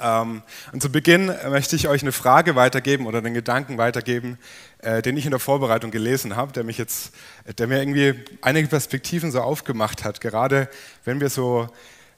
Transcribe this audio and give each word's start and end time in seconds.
Ähm, 0.00 0.42
und 0.72 0.82
zu 0.82 0.90
Beginn 0.90 1.32
möchte 1.48 1.76
ich 1.76 1.88
euch 1.88 2.02
eine 2.02 2.12
Frage 2.12 2.56
weitergeben 2.56 3.06
oder 3.06 3.18
einen 3.18 3.34
Gedanken 3.34 3.78
weitergeben, 3.78 4.38
äh, 4.78 5.02
den 5.02 5.16
ich 5.16 5.24
in 5.24 5.30
der 5.30 5.40
Vorbereitung 5.40 5.90
gelesen 5.90 6.36
habe, 6.36 6.52
der 6.52 6.64
mich 6.64 6.78
jetzt, 6.78 7.12
der 7.58 7.66
mir 7.66 7.78
irgendwie 7.78 8.14
einige 8.42 8.68
Perspektiven 8.68 9.30
so 9.30 9.40
aufgemacht 9.40 10.04
hat. 10.04 10.20
Gerade 10.20 10.68
wenn 11.04 11.20
wir 11.20 11.30
so 11.30 11.68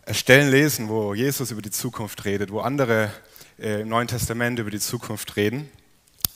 äh, 0.07 0.15
Stellen 0.15 0.51
lesen, 0.51 0.89
wo 0.89 1.15
Jesus 1.15 1.51
über 1.51 1.63
die 1.63 1.71
Zukunft 1.71 2.25
redet, 2.25 2.51
wo 2.51 2.61
andere 2.61 3.11
äh, 3.59 3.83
im 3.83 3.89
Neuen 3.89 4.09
Testament 4.09 4.59
über 4.59 4.71
die 4.71 4.81
Zukunft 4.81 5.37
reden, 5.37 5.71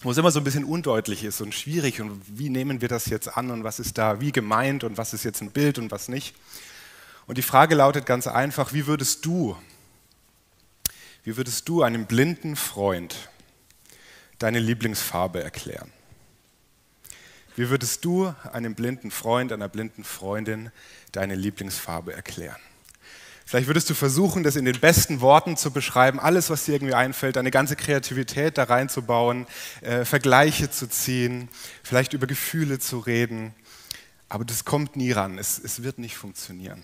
wo 0.02 0.10
es 0.10 0.18
immer 0.18 0.30
so 0.30 0.40
ein 0.40 0.44
bisschen 0.44 0.64
undeutlich 0.64 1.24
ist 1.24 1.40
und 1.40 1.54
schwierig 1.54 2.00
und 2.00 2.20
wie 2.26 2.50
nehmen 2.50 2.80
wir 2.80 2.88
das 2.88 3.06
jetzt 3.06 3.36
an 3.36 3.50
und 3.50 3.64
was 3.64 3.78
ist 3.78 3.98
da 3.98 4.20
wie 4.20 4.32
gemeint 4.32 4.84
und 4.84 4.98
was 4.98 5.14
ist 5.14 5.24
jetzt 5.24 5.40
ein 5.40 5.52
Bild 5.52 5.78
und 5.78 5.90
was 5.90 6.08
nicht. 6.08 6.34
Und 7.26 7.38
die 7.38 7.42
Frage 7.42 7.74
lautet 7.76 8.04
ganz 8.04 8.26
einfach, 8.26 8.72
wie 8.72 8.86
würdest 8.86 9.24
du 9.24 9.56
wie 11.24 11.36
würdest 11.36 11.68
du 11.68 11.82
einem 11.82 12.06
blinden 12.06 12.56
Freund 12.56 13.30
deine 14.38 14.58
Lieblingsfarbe 14.58 15.42
erklären? 15.42 15.92
Wie 17.54 17.68
würdest 17.68 18.04
du 18.04 18.34
einem 18.52 18.74
blinden 18.74 19.10
Freund, 19.10 19.52
einer 19.52 19.68
blinden 19.68 20.04
Freundin 20.04 20.72
deine 21.12 21.34
Lieblingsfarbe 21.34 22.12
erklären? 22.12 22.56
Vielleicht 23.44 23.66
würdest 23.66 23.90
du 23.90 23.94
versuchen, 23.94 24.42
das 24.42 24.56
in 24.56 24.64
den 24.64 24.80
besten 24.80 25.20
Worten 25.20 25.56
zu 25.58 25.72
beschreiben, 25.72 26.18
alles, 26.18 26.48
was 26.48 26.64
dir 26.64 26.72
irgendwie 26.72 26.94
einfällt, 26.94 27.36
deine 27.36 27.50
ganze 27.50 27.76
Kreativität 27.76 28.56
da 28.56 28.64
reinzubauen, 28.64 29.46
äh, 29.82 30.06
Vergleiche 30.06 30.70
zu 30.70 30.88
ziehen, 30.88 31.50
vielleicht 31.82 32.14
über 32.14 32.26
Gefühle 32.26 32.78
zu 32.78 32.98
reden. 32.98 33.54
Aber 34.30 34.46
das 34.46 34.64
kommt 34.64 34.96
nie 34.96 35.12
ran, 35.12 35.38
es, 35.38 35.58
es 35.58 35.82
wird 35.82 35.98
nicht 35.98 36.16
funktionieren. 36.16 36.82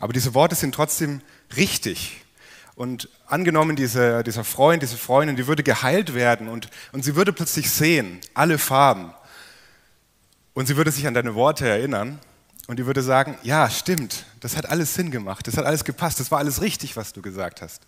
Aber 0.00 0.12
diese 0.12 0.34
Worte 0.34 0.56
sind 0.56 0.74
trotzdem 0.74 1.20
richtig 1.56 2.22
und 2.80 3.10
angenommen, 3.26 3.76
diese, 3.76 4.24
dieser 4.24 4.42
Freund, 4.42 4.82
diese 4.82 4.96
Freundin, 4.96 5.36
die 5.36 5.46
würde 5.46 5.62
geheilt 5.62 6.14
werden 6.14 6.48
und, 6.48 6.70
und 6.92 7.04
sie 7.04 7.14
würde 7.14 7.30
plötzlich 7.30 7.70
sehen, 7.70 8.20
alle 8.32 8.56
Farben. 8.56 9.12
Und 10.54 10.64
sie 10.64 10.78
würde 10.78 10.90
sich 10.90 11.06
an 11.06 11.12
deine 11.12 11.34
Worte 11.34 11.68
erinnern 11.68 12.18
und 12.68 12.78
die 12.78 12.86
würde 12.86 13.02
sagen, 13.02 13.36
ja, 13.42 13.68
stimmt, 13.68 14.24
das 14.40 14.56
hat 14.56 14.64
alles 14.64 14.94
Sinn 14.94 15.10
gemacht, 15.10 15.46
das 15.46 15.58
hat 15.58 15.66
alles 15.66 15.84
gepasst, 15.84 16.20
das 16.20 16.30
war 16.30 16.38
alles 16.38 16.62
richtig, 16.62 16.96
was 16.96 17.12
du 17.12 17.20
gesagt 17.20 17.60
hast. 17.60 17.82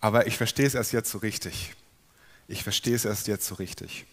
Aber 0.00 0.26
ich 0.26 0.38
verstehe 0.38 0.66
es 0.66 0.74
erst 0.74 0.92
jetzt 0.92 1.12
so 1.12 1.18
richtig. 1.18 1.72
Ich 2.48 2.64
verstehe 2.64 2.96
es 2.96 3.04
erst 3.04 3.28
jetzt 3.28 3.46
so 3.46 3.54
richtig. 3.54 4.06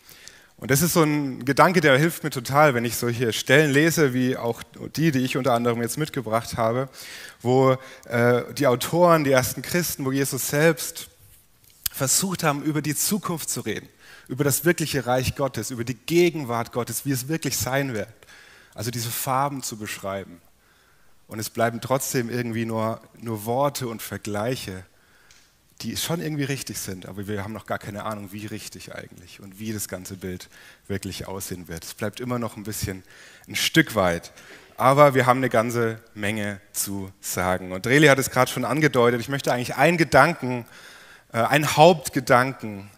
Und 0.59 0.71
das 0.71 0.81
ist 0.81 0.93
so 0.93 1.03
ein 1.03 1.45
Gedanke, 1.45 1.79
der 1.79 1.97
hilft 1.97 2.23
mir 2.23 2.31
total, 2.31 2.73
wenn 2.73 2.83
ich 2.83 2.97
solche 2.97 3.31
Stellen 3.31 3.71
lese, 3.71 4.13
wie 4.13 4.35
auch 4.35 4.61
die, 4.95 5.11
die 5.11 5.19
ich 5.19 5.37
unter 5.37 5.53
anderem 5.53 5.81
jetzt 5.81 5.97
mitgebracht 5.97 6.57
habe, 6.57 6.89
wo 7.41 7.77
äh, 8.05 8.43
die 8.55 8.67
Autoren, 8.67 9.23
die 9.23 9.31
ersten 9.31 9.61
Christen, 9.61 10.03
wo 10.03 10.11
Jesus 10.11 10.49
selbst 10.49 11.09
versucht 11.91 12.43
haben, 12.43 12.61
über 12.61 12.81
die 12.81 12.95
Zukunft 12.95 13.49
zu 13.49 13.61
reden, 13.61 13.87
über 14.27 14.43
das 14.43 14.65
wirkliche 14.65 15.05
Reich 15.05 15.35
Gottes, 15.35 15.71
über 15.71 15.85
die 15.85 15.95
Gegenwart 15.95 16.73
Gottes, 16.73 17.05
wie 17.05 17.11
es 17.11 17.29
wirklich 17.29 17.57
sein 17.57 17.93
wird. 17.93 18.09
Also 18.75 18.91
diese 18.91 19.09
Farben 19.09 19.63
zu 19.63 19.77
beschreiben. 19.77 20.41
Und 21.27 21.39
es 21.39 21.49
bleiben 21.49 21.79
trotzdem 21.79 22.29
irgendwie 22.29 22.65
nur, 22.65 23.01
nur 23.21 23.45
Worte 23.45 23.87
und 23.87 24.01
Vergleiche 24.01 24.83
die 25.81 25.95
schon 25.95 26.21
irgendwie 26.21 26.43
richtig 26.43 26.77
sind, 26.77 27.05
aber 27.05 27.27
wir 27.27 27.43
haben 27.43 27.53
noch 27.53 27.65
gar 27.65 27.79
keine 27.79 28.03
Ahnung, 28.03 28.33
wie 28.33 28.45
richtig 28.45 28.93
eigentlich 28.93 29.39
und 29.39 29.59
wie 29.59 29.71
das 29.71 29.87
ganze 29.87 30.17
Bild 30.17 30.49
wirklich 30.87 31.27
aussehen 31.27 31.67
wird. 31.67 31.85
Es 31.85 31.93
bleibt 31.93 32.19
immer 32.19 32.37
noch 32.37 32.57
ein 32.57 32.63
bisschen 32.63 33.03
ein 33.47 33.55
Stück 33.55 33.95
weit, 33.95 34.33
aber 34.75 35.13
wir 35.13 35.25
haben 35.25 35.37
eine 35.37 35.49
ganze 35.49 35.99
Menge 36.13 36.59
zu 36.73 37.11
sagen. 37.21 37.71
Und 37.71 37.85
Dreli 37.85 38.07
hat 38.07 38.19
es 38.19 38.29
gerade 38.29 38.51
schon 38.51 38.65
angedeutet, 38.65 39.21
ich 39.21 39.29
möchte 39.29 39.53
eigentlich 39.53 39.75
einen 39.75 39.97
Gedanken, 39.97 40.65
äh, 41.31 41.37
einen 41.37 41.77
Hauptgedanken 41.77 42.89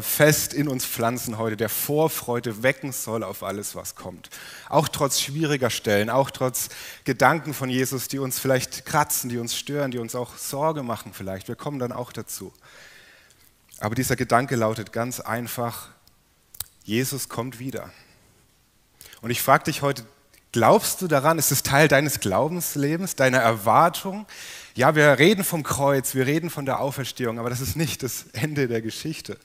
fest 0.00 0.54
in 0.54 0.66
uns 0.66 0.84
pflanzen 0.84 1.38
heute, 1.38 1.56
der 1.56 1.68
Vorfreude 1.68 2.64
wecken 2.64 2.90
soll 2.90 3.22
auf 3.22 3.44
alles, 3.44 3.76
was 3.76 3.94
kommt. 3.94 4.28
Auch 4.68 4.88
trotz 4.88 5.20
schwieriger 5.20 5.70
Stellen, 5.70 6.10
auch 6.10 6.30
trotz 6.30 6.68
Gedanken 7.04 7.54
von 7.54 7.70
Jesus, 7.70 8.08
die 8.08 8.18
uns 8.18 8.40
vielleicht 8.40 8.86
kratzen, 8.86 9.30
die 9.30 9.38
uns 9.38 9.56
stören, 9.56 9.92
die 9.92 9.98
uns 9.98 10.16
auch 10.16 10.36
Sorge 10.36 10.82
machen 10.82 11.12
vielleicht. 11.12 11.46
Wir 11.46 11.54
kommen 11.54 11.78
dann 11.78 11.92
auch 11.92 12.12
dazu. 12.12 12.52
Aber 13.78 13.94
dieser 13.94 14.16
Gedanke 14.16 14.56
lautet 14.56 14.92
ganz 14.92 15.20
einfach, 15.20 15.90
Jesus 16.82 17.28
kommt 17.28 17.60
wieder. 17.60 17.90
Und 19.20 19.30
ich 19.30 19.40
frage 19.42 19.64
dich 19.64 19.82
heute, 19.82 20.04
glaubst 20.52 21.02
du 21.02 21.06
daran? 21.06 21.38
Ist 21.38 21.52
es 21.52 21.62
Teil 21.62 21.86
deines 21.86 22.18
Glaubenslebens, 22.18 23.14
deiner 23.14 23.38
Erwartung? 23.38 24.26
Ja, 24.74 24.94
wir 24.96 25.18
reden 25.18 25.44
vom 25.44 25.62
Kreuz, 25.62 26.14
wir 26.14 26.26
reden 26.26 26.50
von 26.50 26.66
der 26.66 26.80
Auferstehung, 26.80 27.38
aber 27.38 27.50
das 27.50 27.60
ist 27.60 27.76
nicht 27.76 28.02
das 28.02 28.26
Ende 28.32 28.66
der 28.68 28.82
Geschichte. 28.82 29.38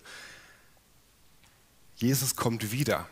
Jesus 1.95 2.35
kommt 2.35 2.71
wieder. 2.71 3.07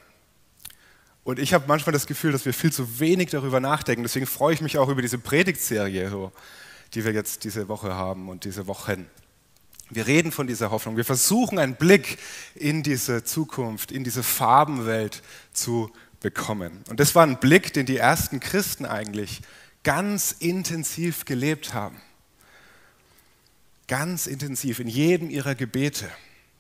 Und 1.23 1.39
ich 1.39 1.53
habe 1.53 1.65
manchmal 1.67 1.93
das 1.93 2.07
Gefühl, 2.07 2.31
dass 2.31 2.45
wir 2.45 2.53
viel 2.53 2.71
zu 2.71 2.99
wenig 2.99 3.29
darüber 3.29 3.59
nachdenken. 3.59 4.03
Deswegen 4.03 4.25
freue 4.25 4.53
ich 4.53 4.61
mich 4.61 4.77
auch 4.77 4.89
über 4.89 5.01
diese 5.01 5.19
Predigtserie, 5.19 6.31
die 6.93 7.05
wir 7.05 7.13
jetzt 7.13 7.43
diese 7.43 7.67
Woche 7.67 7.93
haben 7.93 8.27
und 8.29 8.43
diese 8.43 8.67
Wochen. 8.67 9.07
Wir 9.89 10.07
reden 10.07 10.31
von 10.31 10.47
dieser 10.47 10.71
Hoffnung. 10.71 10.97
Wir 10.97 11.05
versuchen 11.05 11.59
einen 11.59 11.75
Blick 11.75 12.17
in 12.55 12.81
diese 12.81 13.23
Zukunft, 13.23 13.91
in 13.91 14.03
diese 14.03 14.23
Farbenwelt 14.23 15.21
zu 15.53 15.91
bekommen. 16.21 16.83
Und 16.89 16.99
das 16.99 17.13
war 17.13 17.23
ein 17.23 17.39
Blick, 17.39 17.73
den 17.73 17.85
die 17.85 17.97
ersten 17.97 18.39
Christen 18.39 18.85
eigentlich 18.85 19.41
ganz 19.83 20.31
intensiv 20.31 21.25
gelebt 21.25 21.73
haben. 21.73 22.01
Ganz 23.87 24.27
intensiv 24.27 24.79
in 24.79 24.87
jedem 24.87 25.29
ihrer 25.29 25.55
Gebete. 25.55 26.09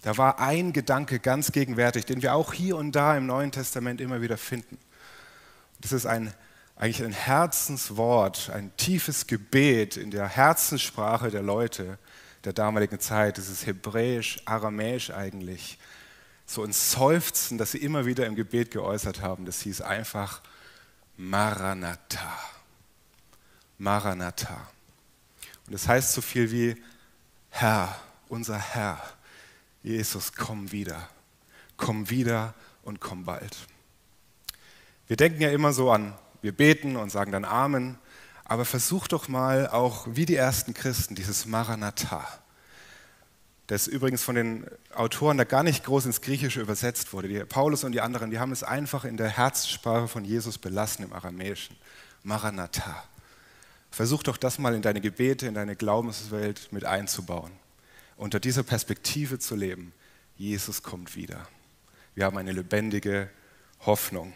Da 0.01 0.17
war 0.17 0.39
ein 0.39 0.73
Gedanke 0.73 1.19
ganz 1.19 1.51
gegenwärtig, 1.51 2.05
den 2.05 2.21
wir 2.21 2.33
auch 2.33 2.53
hier 2.53 2.75
und 2.75 2.91
da 2.93 3.15
im 3.15 3.27
Neuen 3.27 3.51
Testament 3.51 4.01
immer 4.01 4.21
wieder 4.21 4.37
finden. 4.37 4.79
Das 5.79 5.91
ist 5.91 6.07
ein, 6.07 6.33
eigentlich 6.75 7.03
ein 7.03 7.11
Herzenswort, 7.11 8.49
ein 8.49 8.75
tiefes 8.77 9.27
Gebet 9.27 9.97
in 9.97 10.09
der 10.09 10.27
Herzenssprache 10.27 11.29
der 11.29 11.43
Leute 11.43 11.99
der 12.43 12.53
damaligen 12.53 12.99
Zeit. 12.99 13.37
Das 13.37 13.47
ist 13.47 13.67
hebräisch, 13.67 14.41
aramäisch 14.45 15.11
eigentlich. 15.11 15.77
So 16.47 16.63
ein 16.63 16.73
Seufzen, 16.73 17.59
das 17.59 17.71
sie 17.71 17.77
immer 17.77 18.07
wieder 18.07 18.25
im 18.25 18.35
Gebet 18.35 18.71
geäußert 18.71 19.21
haben. 19.21 19.45
Das 19.45 19.61
hieß 19.61 19.81
einfach 19.81 20.41
Maranatha. 21.15 22.39
Maranatha. 23.77 24.67
Und 25.67 25.73
das 25.73 25.87
heißt 25.87 26.13
so 26.13 26.21
viel 26.21 26.51
wie 26.51 26.83
Herr, 27.51 27.95
unser 28.27 28.57
Herr 28.57 28.99
Jesus, 29.83 30.33
komm 30.33 30.71
wieder. 30.71 31.09
Komm 31.77 32.09
wieder 32.09 32.53
und 32.83 32.99
komm 32.99 33.25
bald. 33.25 33.57
Wir 35.07 35.17
denken 35.17 35.41
ja 35.41 35.49
immer 35.49 35.73
so 35.73 35.91
an, 35.91 36.13
wir 36.41 36.55
beten 36.55 36.95
und 36.95 37.09
sagen 37.11 37.31
dann 37.31 37.45
Amen, 37.45 37.97
aber 38.45 38.65
versuch 38.65 39.07
doch 39.07 39.27
mal 39.27 39.67
auch 39.67 40.07
wie 40.09 40.25
die 40.25 40.35
ersten 40.35 40.73
Christen 40.73 41.15
dieses 41.15 41.45
Maranatha, 41.45 42.27
das 43.67 43.87
übrigens 43.87 44.21
von 44.23 44.35
den 44.35 44.65
Autoren 44.93 45.37
da 45.37 45.45
gar 45.45 45.63
nicht 45.63 45.85
groß 45.85 46.05
ins 46.05 46.21
Griechische 46.21 46.61
übersetzt 46.61 47.13
wurde. 47.13 47.29
Die, 47.29 47.39
Paulus 47.45 47.83
und 47.83 47.93
die 47.93 48.01
anderen, 48.01 48.29
die 48.29 48.39
haben 48.39 48.51
es 48.51 48.63
einfach 48.63 49.05
in 49.05 49.17
der 49.17 49.29
Herzsprache 49.29 50.07
von 50.07 50.25
Jesus 50.25 50.57
belassen 50.57 51.05
im 51.05 51.13
Aramäischen. 51.13 51.77
Maranatha. 52.23 53.03
Versuch 53.89 54.23
doch 54.23 54.37
das 54.37 54.59
mal 54.59 54.75
in 54.75 54.81
deine 54.81 55.01
Gebete, 55.01 55.47
in 55.47 55.53
deine 55.53 55.75
Glaubenswelt 55.75 56.71
mit 56.71 56.85
einzubauen 56.85 57.51
unter 58.21 58.39
dieser 58.39 58.61
Perspektive 58.61 59.39
zu 59.39 59.55
leben, 59.55 59.93
Jesus 60.37 60.83
kommt 60.83 61.15
wieder. 61.15 61.47
Wir 62.13 62.25
haben 62.25 62.37
eine 62.37 62.51
lebendige 62.51 63.31
Hoffnung. 63.83 64.33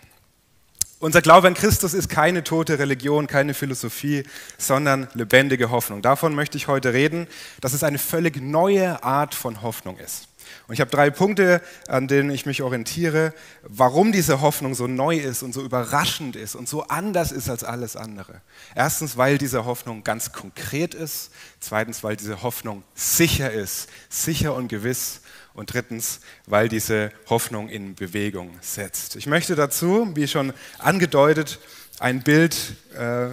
Unser 0.97 1.21
Glaube 1.21 1.47
an 1.47 1.53
Christus 1.53 1.93
ist 1.93 2.09
keine 2.09 2.43
tote 2.43 2.79
Religion, 2.79 3.27
keine 3.27 3.53
Philosophie, 3.53 4.23
sondern 4.57 5.07
lebendige 5.13 5.69
Hoffnung. 5.69 6.01
Davon 6.01 6.33
möchte 6.33 6.57
ich 6.57 6.67
heute 6.67 6.93
reden, 6.93 7.27
dass 7.61 7.73
es 7.73 7.83
eine 7.83 7.99
völlig 7.99 8.41
neue 8.41 9.03
Art 9.03 9.35
von 9.35 9.61
Hoffnung 9.61 9.99
ist. 9.99 10.29
Und 10.67 10.73
ich 10.73 10.81
habe 10.81 10.91
drei 10.91 11.09
Punkte, 11.09 11.61
an 11.87 12.07
denen 12.07 12.29
ich 12.29 12.45
mich 12.45 12.61
orientiere, 12.61 13.33
warum 13.63 14.11
diese 14.11 14.41
Hoffnung 14.41 14.75
so 14.75 14.87
neu 14.87 15.17
ist 15.17 15.43
und 15.43 15.53
so 15.53 15.61
überraschend 15.61 16.35
ist 16.35 16.55
und 16.55 16.67
so 16.67 16.83
anders 16.83 17.31
ist 17.31 17.49
als 17.49 17.63
alles 17.63 17.95
andere. 17.95 18.41
Erstens, 18.75 19.17
weil 19.17 19.37
diese 19.37 19.65
Hoffnung 19.65 20.03
ganz 20.03 20.31
konkret 20.31 20.93
ist. 20.93 21.31
Zweitens, 21.59 22.03
weil 22.03 22.15
diese 22.15 22.43
Hoffnung 22.43 22.83
sicher 22.93 23.51
ist, 23.51 23.89
sicher 24.09 24.55
und 24.55 24.67
gewiss. 24.67 25.21
Und 25.53 25.73
drittens, 25.73 26.19
weil 26.45 26.67
diese 26.67 27.11
Hoffnung 27.29 27.69
in 27.69 27.95
Bewegung 27.95 28.51
setzt. 28.61 29.15
Ich 29.15 29.25
möchte 29.25 29.55
dazu, 29.55 30.11
wie 30.13 30.27
schon 30.27 30.53
angedeutet, 30.79 31.59
ein 31.99 32.23
Bild 32.23 32.75
äh, 32.93 33.29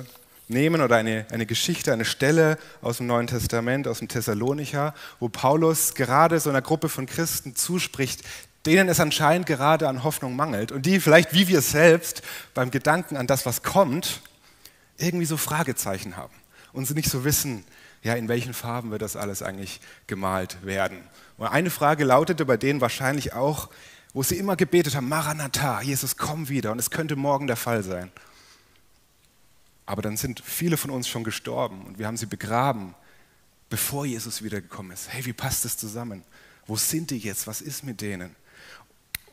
nehmen 0.53 0.81
oder 0.81 0.97
eine, 0.97 1.27
eine 1.31 1.47
Geschichte, 1.47 1.93
eine 1.93 2.05
Stelle 2.05 2.59
aus 2.81 2.99
dem 2.99 3.07
Neuen 3.07 3.27
Testament, 3.27 3.89
aus 3.89 3.99
dem 3.99 4.09
Thessalonicher, 4.09 4.95
wo 5.19 5.29
Paulus 5.29 5.95
gerade 5.95 6.39
so 6.39 6.51
einer 6.51 6.63
Gruppe 6.63 6.89
von 6.89 7.07
Christen 7.07 7.57
zuspricht, 7.57 8.23
denen 8.67 8.89
es 8.89 9.01
anscheinend 9.01 9.47
gerade 9.47 9.89
an 9.89 10.05
Hoffnung 10.05 10.37
mangelt 10.37 10.71
und 10.71 10.87
die 10.87 11.01
vielleicht 11.01 11.35
wie 11.35 11.49
wir 11.49 11.61
selbst 11.61 12.23
beim 12.55 12.71
Gedanken 12.71 13.17
an 13.17 13.27
das, 13.27 13.45
was 13.45 13.63
kommt, 13.63 14.21
irgendwie 14.99 15.27
so 15.27 15.37
Fragezeichen 15.37 16.17
haben 16.17 16.35
und 16.73 16.87
sie 16.87 16.95
nicht 16.95 17.11
so 17.11 17.25
wissen, 17.25 17.65
ja, 18.03 18.15
in 18.15 18.29
welchen 18.29 18.55
Farben 18.55 18.91
wird 18.91 19.03
das 19.03 19.17
alles 19.17 19.43
eigentlich 19.43 19.81
gemalt 20.07 20.65
werden? 20.65 20.99
Und 21.39 21.47
eine 21.47 21.71
Frage 21.71 22.05
lautete 22.05 22.45
bei 22.45 22.57
denen 22.57 22.81
wahrscheinlich 22.81 23.33
auch, 23.33 23.69
wo 24.13 24.23
sie 24.23 24.37
immer 24.37 24.57
gebetet 24.57 24.95
haben, 24.95 25.09
Maranatha, 25.09 25.81
Jesus, 25.83 26.17
komm 26.17 26.49
wieder. 26.49 26.73
Und 26.73 26.79
es 26.79 26.91
könnte 26.91 27.17
morgen 27.17 27.47
der 27.47 27.57
Fall 27.57 27.83
sein. 27.83 28.11
Aber 29.87 30.03
dann 30.03 30.17
sind 30.17 30.41
viele 30.45 30.77
von 30.77 30.91
uns 30.91 31.09
schon 31.09 31.25
gestorben 31.25 31.83
und 31.87 31.99
wir 31.99 32.07
haben 32.07 32.17
sie 32.17 32.27
begraben, 32.27 32.95
bevor 33.69 34.07
Jesus 34.07 34.43
wiedergekommen 34.43 34.93
ist. 34.93 35.13
Hey, 35.13 35.25
wie 35.25 35.33
passt 35.33 35.65
das 35.65 35.77
zusammen? 35.77 36.23
Wo 36.67 36.77
sind 36.77 37.11
die 37.11 37.19
jetzt? 37.19 37.47
Was 37.47 37.61
ist 37.61 37.83
mit 37.85 38.01
denen? 38.01 38.37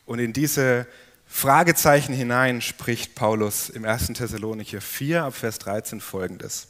Und 0.06 0.18
in 0.18 0.32
diese 0.32 0.86
Fragezeichen 1.26 2.12
hinein 2.12 2.60
spricht 2.60 3.14
Paulus 3.14 3.70
im 3.70 3.84
1. 3.84 4.08
Thessalonicher 4.08 4.80
4 4.80 5.24
ab 5.24 5.34
Vers 5.34 5.60
13 5.60 6.00
folgendes. 6.00 6.66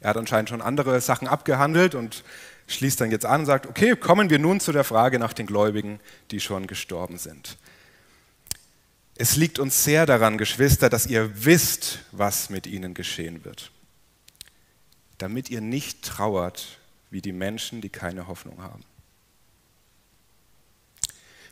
Er 0.00 0.10
hat 0.10 0.16
anscheinend 0.18 0.50
schon 0.50 0.60
andere 0.60 1.00
Sachen 1.00 1.28
abgehandelt 1.28 1.94
und 1.94 2.24
schließt 2.66 3.00
dann 3.00 3.10
jetzt 3.10 3.24
an 3.24 3.40
und 3.40 3.46
sagt, 3.46 3.66
okay, 3.66 3.96
kommen 3.96 4.30
wir 4.30 4.38
nun 4.38 4.60
zu 4.60 4.72
der 4.72 4.84
Frage 4.84 5.18
nach 5.18 5.32
den 5.32 5.46
Gläubigen, 5.46 6.00
die 6.30 6.40
schon 6.40 6.66
gestorben 6.66 7.18
sind. 7.18 7.56
Es 9.16 9.36
liegt 9.36 9.58
uns 9.58 9.84
sehr 9.84 10.06
daran, 10.06 10.38
Geschwister, 10.38 10.88
dass 10.88 11.06
ihr 11.06 11.44
wisst, 11.44 12.00
was 12.12 12.50
mit 12.50 12.66
ihnen 12.66 12.94
geschehen 12.94 13.44
wird, 13.44 13.70
damit 15.18 15.50
ihr 15.50 15.60
nicht 15.60 16.02
trauert 16.02 16.78
wie 17.10 17.20
die 17.20 17.32
Menschen, 17.32 17.80
die 17.80 17.90
keine 17.90 18.26
Hoffnung 18.26 18.62
haben. 18.62 18.84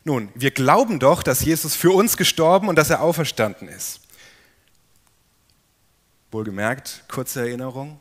Nun, 0.03 0.29
wir 0.33 0.49
glauben 0.49 0.99
doch, 0.99 1.21
dass 1.21 1.45
Jesus 1.45 1.75
für 1.75 1.91
uns 1.91 2.17
gestorben 2.17 2.67
und 2.67 2.75
dass 2.75 2.89
er 2.89 3.01
auferstanden 3.01 3.67
ist. 3.67 4.01
Wohlgemerkt, 6.31 7.03
kurze 7.07 7.41
Erinnerung, 7.41 7.99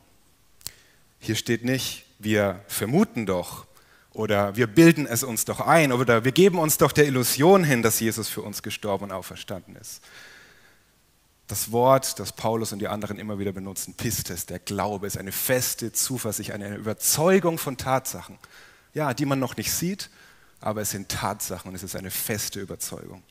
hier 1.18 1.36
steht 1.36 1.64
nicht, 1.64 2.06
wir 2.18 2.64
vermuten 2.66 3.26
doch 3.26 3.66
oder 4.12 4.56
wir 4.56 4.66
bilden 4.66 5.06
es 5.06 5.22
uns 5.22 5.44
doch 5.44 5.60
ein 5.60 5.92
oder 5.92 6.24
wir 6.24 6.32
geben 6.32 6.58
uns 6.58 6.78
doch 6.78 6.92
der 6.92 7.06
Illusion 7.06 7.64
hin, 7.64 7.82
dass 7.82 8.00
Jesus 8.00 8.28
für 8.28 8.42
uns 8.42 8.62
gestorben 8.62 9.04
und 9.04 9.12
auferstanden 9.12 9.76
ist. 9.76 10.02
Das 11.46 11.72
Wort, 11.72 12.18
das 12.20 12.32
Paulus 12.32 12.72
und 12.72 12.78
die 12.78 12.88
anderen 12.88 13.18
immer 13.18 13.38
wieder 13.38 13.52
benutzen, 13.52 13.94
Pistes, 13.94 14.46
der 14.46 14.60
Glaube, 14.60 15.06
ist 15.06 15.18
eine 15.18 15.32
feste 15.32 15.92
Zuversicht, 15.92 16.52
eine 16.52 16.76
Überzeugung 16.76 17.58
von 17.58 17.76
Tatsachen. 17.76 18.38
Ja, 18.94 19.14
die 19.14 19.26
man 19.26 19.38
noch 19.38 19.56
nicht 19.56 19.72
sieht, 19.72 20.10
aber 20.60 20.82
es 20.82 20.90
sind 20.90 21.08
Tatsachen 21.08 21.68
und 21.68 21.74
es 21.74 21.82
ist 21.82 21.96
eine 21.96 22.10
feste 22.10 22.60
Überzeugung. 22.60 23.22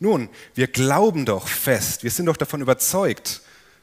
Nun, 0.00 0.28
wir 0.54 0.68
glauben 0.68 1.24
doch 1.24 1.48
fest, 1.48 2.04
wir 2.04 2.10
sind 2.10 2.26
doch 2.26 2.36
davon 2.36 2.60
überzeugt, 2.60 3.42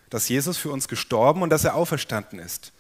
dass 0.09 0.29
Jesus 0.29 0.57
für 0.57 0.69
uns 0.69 0.87
gestorben 0.87 1.41
und 1.41 1.49
dass 1.49 1.65
er 1.65 1.75
auferstanden 1.75 2.39
ist. 2.39 2.71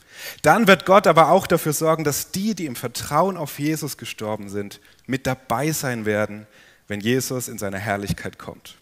Dann 0.41 0.67
wird 0.67 0.85
Gott 0.85 1.07
aber 1.07 1.29
auch 1.29 1.47
dafür 1.47 1.73
sorgen, 1.73 2.03
dass 2.03 2.31
die, 2.31 2.55
die 2.55 2.65
im 2.65 2.75
Vertrauen 2.75 3.37
auf 3.37 3.59
Jesus 3.59 3.97
gestorben 3.97 4.49
sind, 4.49 4.79
mit 5.05 5.27
dabei 5.27 5.71
sein 5.71 6.05
werden, 6.05 6.47
wenn 6.87 6.99
Jesus 6.99 7.47
in 7.47 7.57
seiner 7.57 7.79
Herrlichkeit 7.79 8.37
kommt. 8.37 8.77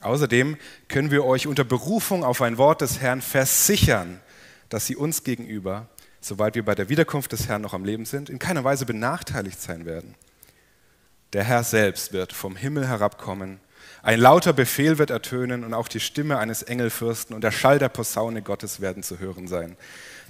Außerdem 0.00 0.56
können 0.88 1.10
wir 1.10 1.24
euch 1.24 1.46
unter 1.46 1.64
Berufung 1.64 2.24
auf 2.24 2.40
ein 2.42 2.58
Wort 2.58 2.80
des 2.80 3.00
Herrn 3.00 3.20
versichern, 3.20 4.20
dass 4.68 4.86
sie 4.86 4.96
uns 4.96 5.24
gegenüber, 5.24 5.88
soweit 6.20 6.54
wir 6.54 6.64
bei 6.64 6.74
der 6.74 6.88
Wiederkunft 6.88 7.32
des 7.32 7.48
Herrn 7.48 7.62
noch 7.62 7.74
am 7.74 7.84
Leben 7.84 8.04
sind, 8.04 8.30
in 8.30 8.38
keiner 8.38 8.64
Weise 8.64 8.86
benachteiligt 8.86 9.60
sein 9.60 9.86
werden. 9.86 10.14
Der 11.32 11.44
Herr 11.44 11.64
selbst 11.64 12.12
wird 12.12 12.32
vom 12.32 12.56
Himmel 12.56 12.86
herabkommen, 12.86 13.60
ein 14.02 14.20
lauter 14.20 14.52
Befehl 14.52 14.98
wird 14.98 15.10
ertönen 15.10 15.64
und 15.64 15.74
auch 15.74 15.88
die 15.88 16.00
Stimme 16.00 16.38
eines 16.38 16.62
Engelfürsten 16.62 17.34
und 17.34 17.42
der 17.42 17.50
Schall 17.50 17.78
der 17.78 17.88
Posaune 17.88 18.42
Gottes 18.42 18.80
werden 18.80 19.02
zu 19.02 19.18
hören 19.18 19.48
sein. 19.48 19.76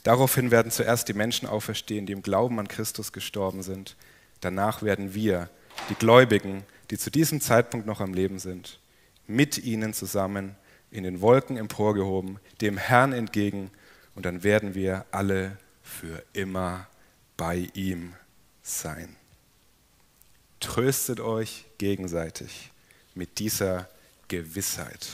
Daraufhin 0.05 0.51
werden 0.51 0.71
zuerst 0.71 1.09
die 1.09 1.15
Menschen 1.15 1.49
auferstehen, 1.49 2.07
die 2.07 2.13
im 2.13 2.23
Glauben 2.23 2.59
an 2.59 2.69
Christus 2.69 3.13
gestorben 3.13 3.63
sind. 3.63 3.97
Danach 4.41 4.83
werden 4.83 5.15
wir, 5.15 5.51
die 5.91 5.95
Gläubigen, 5.95 6.65
die 6.91 6.99
zu 6.99 7.11
diesem 7.11 7.41
Zeitpunkt 7.41 7.87
noch 7.87 8.01
am 8.01 8.15
Leben 8.15 8.39
sind, 8.39 8.81
mit 9.27 9.59
ihnen 9.59 9.93
zusammen 9.93 10.57
in 10.91 11.05
den 11.05 11.21
Wolken 11.21 11.57
emporgehoben, 11.57 12.39
dem 12.61 12.79
Herrn 12.79 13.13
entgegen, 13.13 13.71
und 14.15 14.25
dann 14.25 14.43
werden 14.43 14.75
wir 14.75 15.05
alle 15.13 15.59
für 15.83 16.25
immer 16.33 16.89
bei 17.37 17.69
ihm 17.75 18.15
sein. 18.63 19.15
Tröstet 20.59 21.21
euch 21.21 21.67
gegenseitig 21.79 22.73
mit 23.19 23.41
dieser 23.41 23.89
Gewissheit. 24.29 25.09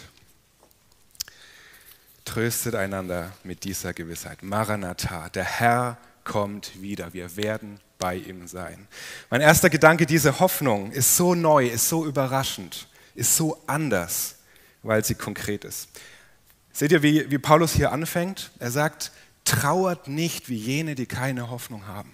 Tröstet 2.25 2.75
einander 2.75 3.33
mit 3.43 3.65
dieser 3.65 3.95
Gewissheit. 3.95 4.43
Maranatha, 4.43 5.31
der 5.31 5.45
Herr 5.45 5.99
kommt 6.23 6.81
wieder. 6.81 7.12
Wir 7.15 7.37
werden 7.37 7.81
bei 7.99 8.17
ihm 8.17 8.47
sein. 8.47 8.87
Mein 9.31 9.41
erster 9.41 9.71
Gedanke, 9.71 10.05
diese 10.05 10.39
Hoffnung 10.39 10.93
ist 10.93 11.17
so 11.17 11.35
neu, 11.35 11.67
ist 11.67 11.89
so 11.89 12.05
überraschend, 12.05 12.89
ist 13.15 13.37
so 13.37 13.62
anders, 13.67 14.37
weil 14.83 15.05
sie 15.05 15.15
konkret 15.15 15.65
ist. 15.65 15.89
Seht 16.73 16.93
ihr, 16.93 17.03
wie, 17.03 17.31
wie 17.31 17.39
Paulus 17.39 17.73
hier 17.73 17.93
anfängt? 17.93 18.51
Er 18.59 18.71
sagt, 18.71 19.12
trauert 19.45 20.09
nicht 20.09 20.49
wie 20.49 20.56
jene, 20.56 20.95
die 20.95 21.06
keine 21.06 21.51
Hoffnung 21.51 21.87
haben. 21.87 22.12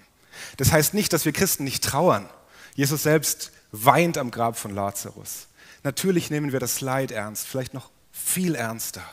Das 0.57 0.71
heißt 0.71 0.93
nicht, 0.93 1.11
dass 1.11 1.25
wir 1.25 1.33
Christen 1.33 1.63
nicht 1.63 1.83
trauern. 1.83 2.29
Jesus 2.75 3.03
selbst 3.03 3.51
weint 3.71 4.17
am 4.17 4.31
Grab 4.31 4.57
von 4.57 4.73
Lazarus. 4.73 5.47
Natürlich 5.83 6.29
nehmen 6.29 6.51
wir 6.51 6.59
das 6.59 6.81
Leid 6.81 7.11
ernst, 7.11 7.47
vielleicht 7.47 7.73
noch 7.73 7.89
viel 8.11 8.55
ernster. 8.55 9.03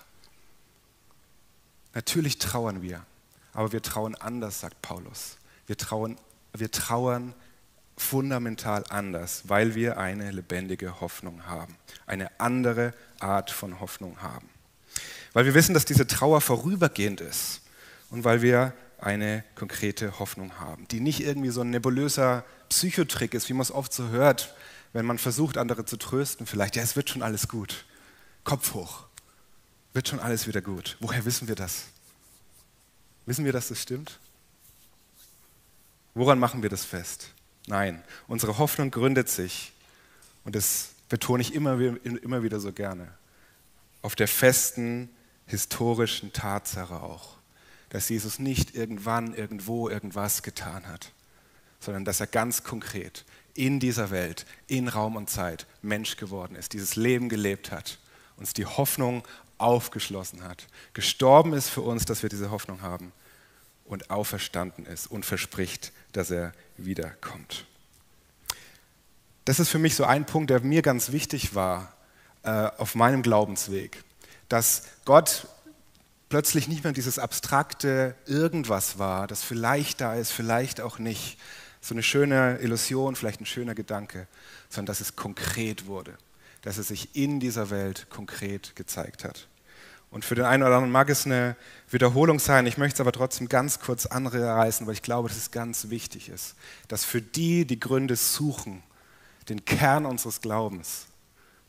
Natürlich 1.95 2.39
trauern 2.39 2.83
wir, 2.83 3.05
aber 3.53 3.73
wir 3.73 3.83
trauern 3.83 4.15
anders, 4.15 4.61
sagt 4.61 4.81
Paulus. 4.83 5.39
Wir 5.67 5.77
trauern, 5.77 6.17
wir 6.53 6.71
trauern 6.71 7.35
fundamental 7.97 8.85
anders, 8.89 9.43
weil 9.47 9.75
wir 9.75 9.99
eine 9.99 10.31
lebendige 10.31 11.01
Hoffnung 11.01 11.47
haben, 11.47 11.77
eine 12.07 12.31
andere 12.39 12.95
Art 13.19 13.51
von 13.51 13.81
Hoffnung 13.81 14.23
haben. 14.23 14.49
Weil 15.33 15.45
wir 15.45 15.55
wissen, 15.55 15.75
dass 15.75 15.85
diese 15.85 16.07
Trauer 16.07 16.41
vorübergehend 16.41 17.21
ist 17.21 17.63
und 18.11 18.25
weil 18.25 18.43
wir 18.43 18.73
eine 19.01 19.45
konkrete 19.55 20.19
Hoffnung 20.19 20.59
haben, 20.59 20.87
die 20.89 21.01
nicht 21.01 21.21
irgendwie 21.21 21.51
so 21.51 21.61
ein 21.61 21.71
nebulöser 21.71 22.45
Psychotrick 22.69 23.35
ist, 23.35 23.49
wie 23.49 23.53
man 23.53 23.63
es 23.63 23.73
oft 23.73 23.93
so 23.93 24.09
hört, 24.09 24.55
wenn 24.93 25.07
man 25.07 25.19
versucht, 25.19 25.59
andere 25.59 25.85
zu 25.85 25.97
trösten, 25.97 26.47
vielleicht, 26.47 26.77
ja, 26.77 26.83
es 26.83 26.97
wird 26.97 27.11
schon 27.11 27.23
alles 27.23 27.49
gut. 27.49 27.85
Kopf 28.45 28.75
hoch. 28.75 29.05
Wird 29.93 30.09
schon 30.09 30.21
alles 30.21 30.47
wieder 30.47 30.63
gut. 30.63 30.97
Woher 31.01 31.25
wissen 31.25 31.49
wir 31.49 31.55
das? 31.55 31.85
Wissen 33.27 33.45
wir, 33.45 33.53
dass 33.53 33.69
das 33.69 33.83
stimmt? 33.83 34.19
Woran 36.15 36.39
machen 36.39 36.63
wir 36.63 36.71
das 36.71 36.85
fest? 36.85 37.31
Nein, 37.67 38.03
unsere 38.27 38.59
Hoffnung 38.59 38.91
gründet 38.91 39.29
sich, 39.29 39.73
und 40.45 40.57
das 40.57 40.91
betone 41.11 41.43
ich 41.43 41.55
immer, 41.55 41.79
immer 41.79 42.43
wieder 42.43 42.61
so 42.61 42.73
gerne, 42.73 43.13
auf 44.01 44.15
der 44.15 44.29
festen 44.29 45.11
historischen 45.47 46.33
Tatsache 46.33 47.03
auch, 47.03 47.37
dass 47.91 48.09
Jesus 48.09 48.39
nicht 48.39 48.75
irgendwann, 48.75 49.35
irgendwo, 49.35 49.89
irgendwas 49.89 50.43
getan 50.43 50.87
hat, 50.87 51.13
sondern 51.81 52.05
dass 52.05 52.21
er 52.21 52.27
ganz 52.27 52.65
konkret 52.65 53.25
in 53.59 53.81
dieser 53.81 54.11
Welt, 54.11 54.47
in 54.69 54.89
Raum 54.89 55.17
und 55.17 55.29
Zeit 55.29 55.67
Mensch 55.83 56.17
geworden 56.17 56.55
ist, 56.55 56.73
dieses 56.73 56.95
Leben 56.95 57.29
gelebt 57.29 57.73
hat, 57.73 57.99
uns 58.37 58.53
die 58.53 58.67
Hoffnung 58.67 59.27
aufgeschlossen 59.59 60.45
hat, 60.45 60.69
gestorben 60.93 61.53
ist 61.53 61.69
für 61.69 61.81
uns, 61.81 62.05
dass 62.05 62.23
wir 62.23 62.31
diese 62.31 62.53
Hoffnung 62.53 62.83
haben 62.83 63.13
und 63.85 64.11
auferstanden 64.11 64.87
ist 64.87 65.09
und 65.09 65.27
verspricht, 65.27 65.93
dass 66.13 66.31
er 66.31 66.53
wiederkommt. 66.77 67.67
Das 69.45 69.59
ist 69.59 69.71
für 69.71 69.79
mich 69.81 69.97
so 69.97 70.05
ein 70.05 70.25
Punkt, 70.25 70.51
der 70.51 70.61
mir 70.61 70.83
ganz 70.83 71.11
wichtig 71.11 71.57
war 71.57 71.93
äh, 72.45 72.51
auf 72.79 72.95
meinem 72.95 73.23
Glaubensweg, 73.23 74.05
dass 74.49 74.85
Gott 75.05 75.49
plötzlich 76.29 76.69
nicht 76.69 76.85
mehr 76.85 76.93
dieses 76.93 77.19
abstrakte 77.19 78.15
Irgendwas 78.27 78.99
war, 78.99 79.27
das 79.27 79.43
vielleicht 79.43 80.01
da 80.01 80.15
ist, 80.15 80.31
vielleicht 80.31 80.81
auch 80.81 81.01
nicht, 81.01 81.39
so 81.81 81.95
eine 81.95 82.03
schöne 82.03 82.59
Illusion, 82.59 83.17
vielleicht 83.17 83.41
ein 83.41 83.47
schöner 83.47 83.75
Gedanke, 83.75 84.27
sondern 84.69 84.87
dass 84.87 85.01
es 85.01 85.17
konkret 85.17 85.87
wurde, 85.87 86.15
dass 86.63 86.79
es 86.79 86.89
sich 86.89 87.15
in 87.15 87.41
dieser 87.41 87.71
Welt 87.71 88.07
konkret 88.11 88.75
gezeigt 88.77 89.25
hat. 89.25 89.49
Und 90.11 90.25
für 90.25 90.35
den 90.35 90.47
einen 90.47 90.63
oder 90.63 90.75
anderen 90.75 90.91
mag 90.91 91.11
es 91.11 91.27
eine 91.27 91.55
Wiederholung 91.91 92.39
sein, 92.39 92.67
ich 92.67 92.79
möchte 92.79 92.95
es 92.95 93.01
aber 93.01 93.13
trotzdem 93.13 93.49
ganz 93.49 93.79
kurz 93.79 94.07
anreißen, 94.07 94.87
weil 94.87 94.95
ich 94.95 95.03
glaube, 95.03 95.29
dass 95.29 95.37
es 95.37 95.51
ganz 95.51 95.91
wichtig 95.91 96.31
ist, 96.31 96.55
dass 96.89 97.05
für 97.05 97.21
die, 97.21 97.67
die 97.67 97.79
Gründe 97.79 98.17
suchen, 98.17 98.83
den 99.51 99.65
Kern 99.65 100.07
unseres 100.07 100.41
Glaubens, 100.41 101.07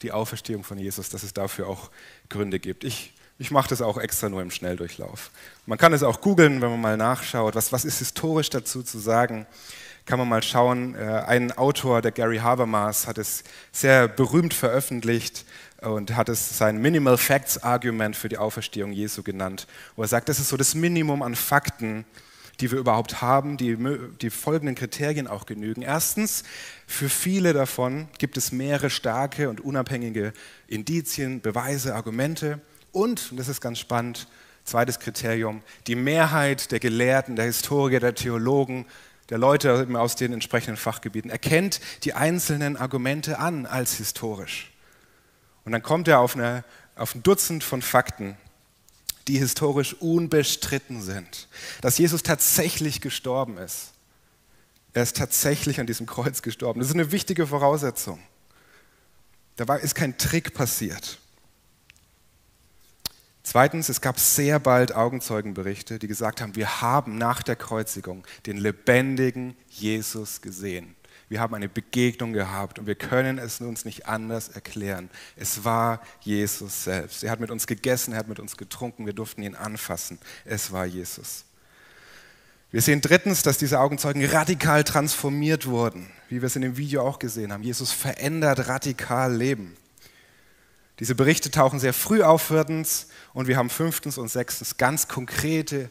die 0.01 0.13
Auferstehung 0.13 0.63
von 0.63 0.77
Jesus, 0.77 1.09
dass 1.09 1.23
es 1.23 1.33
dafür 1.33 1.67
auch 1.67 1.91
Gründe 2.29 2.59
gibt. 2.59 2.85
Ich, 2.85 3.13
ich 3.37 3.51
mache 3.51 3.69
das 3.69 3.81
auch 3.81 3.97
extra 3.97 4.29
nur 4.29 4.41
im 4.41 4.51
Schnelldurchlauf. 4.51 5.31
Man 5.65 5.77
kann 5.77 5.91
es 5.91 6.03
auch 6.03 6.21
googeln, 6.21 6.61
wenn 6.61 6.71
man 6.71 6.81
mal 6.81 6.97
nachschaut, 6.97 7.55
was, 7.55 7.73
was 7.73 7.83
ist 7.83 7.99
historisch 7.99 8.49
dazu 8.49 8.83
zu 8.83 8.99
sagen 8.99 9.45
kann 10.05 10.19
man 10.19 10.27
mal 10.27 10.43
schauen. 10.43 10.95
Äh, 10.95 11.23
ein 11.27 11.51
Autor, 11.57 12.01
der 12.01 12.11
Gary 12.11 12.37
Habermas, 12.37 13.07
hat 13.07 13.17
es 13.17 13.43
sehr 13.71 14.07
berühmt 14.07 14.53
veröffentlicht 14.53 15.45
und 15.81 16.15
hat 16.15 16.29
es 16.29 16.57
sein 16.57 16.81
Minimal 16.81 17.17
Facts 17.17 17.61
Argument 17.63 18.15
für 18.15 18.29
die 18.29 18.37
Auferstehung 18.37 18.91
Jesu 18.91 19.23
genannt, 19.23 19.67
wo 19.95 20.01
er 20.01 20.07
sagt, 20.07 20.29
das 20.29 20.39
ist 20.39 20.49
so 20.49 20.57
das 20.57 20.75
Minimum 20.75 21.21
an 21.21 21.35
Fakten, 21.35 22.05
die 22.59 22.71
wir 22.71 22.79
überhaupt 22.79 23.21
haben, 23.21 23.57
die, 23.57 23.77
die 24.21 24.29
folgenden 24.29 24.75
Kriterien 24.75 25.27
auch 25.27 25.45
genügen. 25.45 25.81
Erstens, 25.81 26.43
für 26.87 27.09
viele 27.09 27.53
davon 27.53 28.07
gibt 28.17 28.35
es 28.37 28.51
mehrere 28.51 28.89
starke 28.89 29.49
und 29.49 29.61
unabhängige 29.61 30.33
Indizien, 30.67 31.39
Beweise, 31.39 31.95
Argumente. 31.95 32.59
Und, 32.91 33.31
und 33.31 33.37
das 33.37 33.47
ist 33.47 33.61
ganz 33.61 33.79
spannend, 33.79 34.27
zweites 34.65 34.99
Kriterium, 34.99 35.61
die 35.87 35.95
Mehrheit 35.95 36.71
der 36.71 36.79
Gelehrten, 36.79 37.35
der 37.35 37.45
Historiker, 37.45 37.99
der 37.99 38.13
Theologen, 38.13 38.85
der 39.29 39.37
Leute 39.37 39.87
aus 39.95 40.15
den 40.15 40.33
entsprechenden 40.33 40.77
Fachgebieten 40.77 41.29
erkennt 41.29 41.81
die 42.03 42.13
einzelnen 42.13 42.77
Argumente 42.77 43.39
an 43.39 43.65
als 43.65 43.95
historisch. 43.95 44.71
Und 45.65 45.71
dann 45.71 45.83
kommt 45.83 46.07
er 46.07 46.19
auf, 46.19 46.35
eine, 46.35 46.63
auf 46.95 47.13
ein 47.13 47.21
Dutzend 47.21 47.63
von 47.63 47.81
Fakten, 47.81 48.37
die 49.27 49.37
historisch 49.37 49.93
unbestritten 49.93 51.01
sind. 51.01 51.47
Dass 51.81 51.99
Jesus 51.99 52.23
tatsächlich 52.23 53.01
gestorben 53.01 53.57
ist. 53.57 53.91
Er 54.93 55.03
ist 55.03 55.17
tatsächlich 55.17 55.79
an 55.79 55.85
diesem 55.85 56.07
Kreuz 56.07 56.41
gestorben. 56.41 56.79
Das 56.79 56.89
ist 56.89 56.95
eine 56.95 57.11
wichtige 57.11 57.45
Voraussetzung. 57.45 58.19
Da 59.55 59.75
ist 59.75 59.93
kein 59.93 60.17
Trick 60.17 60.55
passiert. 60.55 61.19
Zweitens, 63.51 63.89
es 63.89 63.99
gab 63.99 64.19
sehr 64.19 64.59
bald 64.59 64.93
Augenzeugenberichte, 64.93 65.97
die 65.97 66.05
gesagt 66.05 66.39
haben, 66.39 66.55
wir 66.55 66.83
haben 66.83 67.17
nach 67.17 67.41
der 67.41 67.55
Kreuzigung 67.55 68.23
den 68.45 68.57
lebendigen 68.57 69.55
Jesus 69.69 70.41
gesehen. 70.41 70.95
Wir 71.29 71.39
haben 71.39 71.55
eine 71.55 71.67
Begegnung 71.67 72.31
gehabt 72.31 72.77
und 72.77 72.85
wir 72.85 72.93
können 72.93 73.39
es 73.39 73.59
uns 73.59 73.85
nicht 73.85 74.05
anders 74.05 74.49
erklären. 74.49 75.09
Es 75.35 75.65
war 75.65 75.99
Jesus 76.21 76.83
selbst. 76.83 77.23
Er 77.23 77.31
hat 77.31 77.39
mit 77.39 77.49
uns 77.49 77.65
gegessen, 77.65 78.13
er 78.13 78.19
hat 78.19 78.27
mit 78.27 78.39
uns 78.39 78.55
getrunken, 78.55 79.07
wir 79.07 79.13
durften 79.13 79.41
ihn 79.41 79.55
anfassen. 79.55 80.19
Es 80.45 80.71
war 80.71 80.85
Jesus. 80.85 81.45
Wir 82.69 82.83
sehen 82.83 83.01
drittens, 83.01 83.41
dass 83.41 83.57
diese 83.57 83.79
Augenzeugen 83.79 84.23
radikal 84.25 84.83
transformiert 84.83 85.65
wurden, 85.65 86.11
wie 86.29 86.39
wir 86.39 86.45
es 86.45 86.55
in 86.55 86.61
dem 86.61 86.77
Video 86.77 87.01
auch 87.01 87.17
gesehen 87.17 87.51
haben. 87.51 87.63
Jesus 87.63 87.93
verändert 87.93 88.67
radikal 88.67 89.35
Leben. 89.35 89.75
Diese 90.99 91.15
Berichte 91.15 91.49
tauchen 91.49 91.79
sehr 91.79 91.93
früh 91.93 92.21
auf, 92.23 92.43
viertens, 92.43 93.07
und 93.33 93.47
wir 93.47 93.57
haben 93.57 93.69
fünftens 93.69 94.17
und 94.17 94.27
sechstens 94.27 94.77
ganz 94.77 95.07
konkrete 95.07 95.89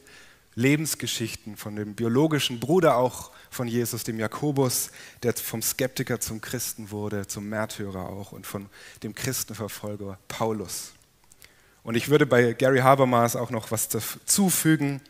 Lebensgeschichten 0.54 1.56
von 1.56 1.76
dem 1.76 1.94
biologischen 1.94 2.60
Bruder 2.60 2.96
auch 2.96 3.30
von 3.50 3.68
Jesus, 3.68 4.04
dem 4.04 4.18
Jakobus, 4.18 4.90
der 5.22 5.34
vom 5.34 5.62
Skeptiker 5.62 6.20
zum 6.20 6.40
Christen 6.40 6.90
wurde, 6.90 7.26
zum 7.26 7.48
Märtyrer 7.48 8.08
auch 8.08 8.32
und 8.32 8.46
von 8.46 8.68
dem 9.02 9.14
Christenverfolger 9.14 10.18
Paulus. 10.28 10.92
Und 11.84 11.94
ich 11.94 12.10
würde 12.10 12.26
bei 12.26 12.52
Gary 12.52 12.80
Habermas 12.80 13.36
auch 13.36 13.50
noch 13.50 13.70
was 13.70 13.88
zufügen, 14.26 15.00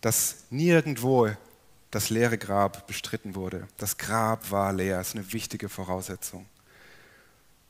dass 0.00 0.44
nirgendwo 0.48 1.30
das 1.90 2.08
leere 2.08 2.38
Grab 2.38 2.86
bestritten 2.86 3.34
wurde. 3.34 3.68
Das 3.76 3.98
Grab 3.98 4.50
war 4.50 4.72
leer, 4.72 5.00
ist 5.00 5.14
eine 5.14 5.32
wichtige 5.32 5.68
Voraussetzung. 5.68 6.46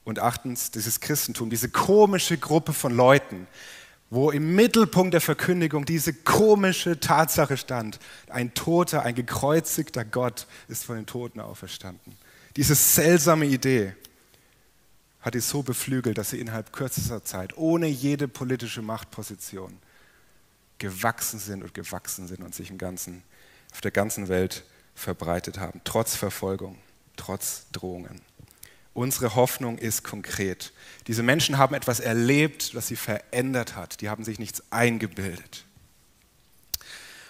Und 0.05 0.19
achtens, 0.19 0.71
dieses 0.71 1.01
Christentum, 1.01 1.51
diese 1.51 1.69
komische 1.69 2.37
Gruppe 2.37 2.73
von 2.73 2.95
Leuten, 2.95 3.47
wo 4.11 4.31
im 4.31 4.55
Mittelpunkt 4.55 5.15
der 5.15 5.23
Verkündigung 5.23 5.87
diese 5.87 6.13
komische 6.13 7.01
Tatsache 7.01 7.57
stand. 7.57 7.99
Ein 8.29 8.53
toter, 8.53 9.05
ein 9.05 9.15
gekreuzigter 9.15 10.05
Gott 10.05 10.47
ist 10.69 10.85
von 10.85 10.97
den 10.97 11.07
Toten 11.07 11.41
auferstanden. 11.41 12.15
Diese 12.57 12.75
seltsame 12.75 13.47
Idee 13.47 13.95
hat 15.23 15.33
sie 15.33 15.41
so 15.41 15.63
beflügelt, 15.63 16.19
dass 16.19 16.31
sie 16.31 16.41
innerhalb 16.41 16.73
kürzester 16.73 17.25
Zeit, 17.25 17.57
ohne 17.57 17.87
jede 17.87 18.29
politische 18.29 18.83
Machtposition, 18.83 19.79
gewachsen 20.77 21.39
sind 21.39 21.63
und 21.63 21.73
gewachsen 21.73 22.27
sind 22.27 22.43
und 22.43 22.55
sich 22.55 22.69
im 22.69 22.77
ganzen, 22.77 23.23
auf 23.73 23.81
der 23.81 23.93
ganzen 23.93 24.29
Welt 24.29 24.65
verbreitet 24.95 25.59
haben, 25.59 25.81
trotz 25.85 26.17
Verfolgung, 26.17 26.77
trotz 27.17 27.67
Drohungen. 27.73 28.21
Unsere 28.95 29.35
Hoffnung 29.35 29.79
ist 29.79 30.05
konkret. 30.05 30.73
Diese 31.07 31.23
Menschen 31.23 31.57
haben 31.57 31.75
etwas 31.75 31.99
erlebt, 32.01 32.75
was 32.75 32.89
sie 32.89 32.97
verändert 32.97 33.75
hat. 33.75 34.01
Die 34.01 34.11
haben 34.11 34.25
sich 34.25 34.39
nichts 34.39 34.63
eingebildet. 34.71 35.65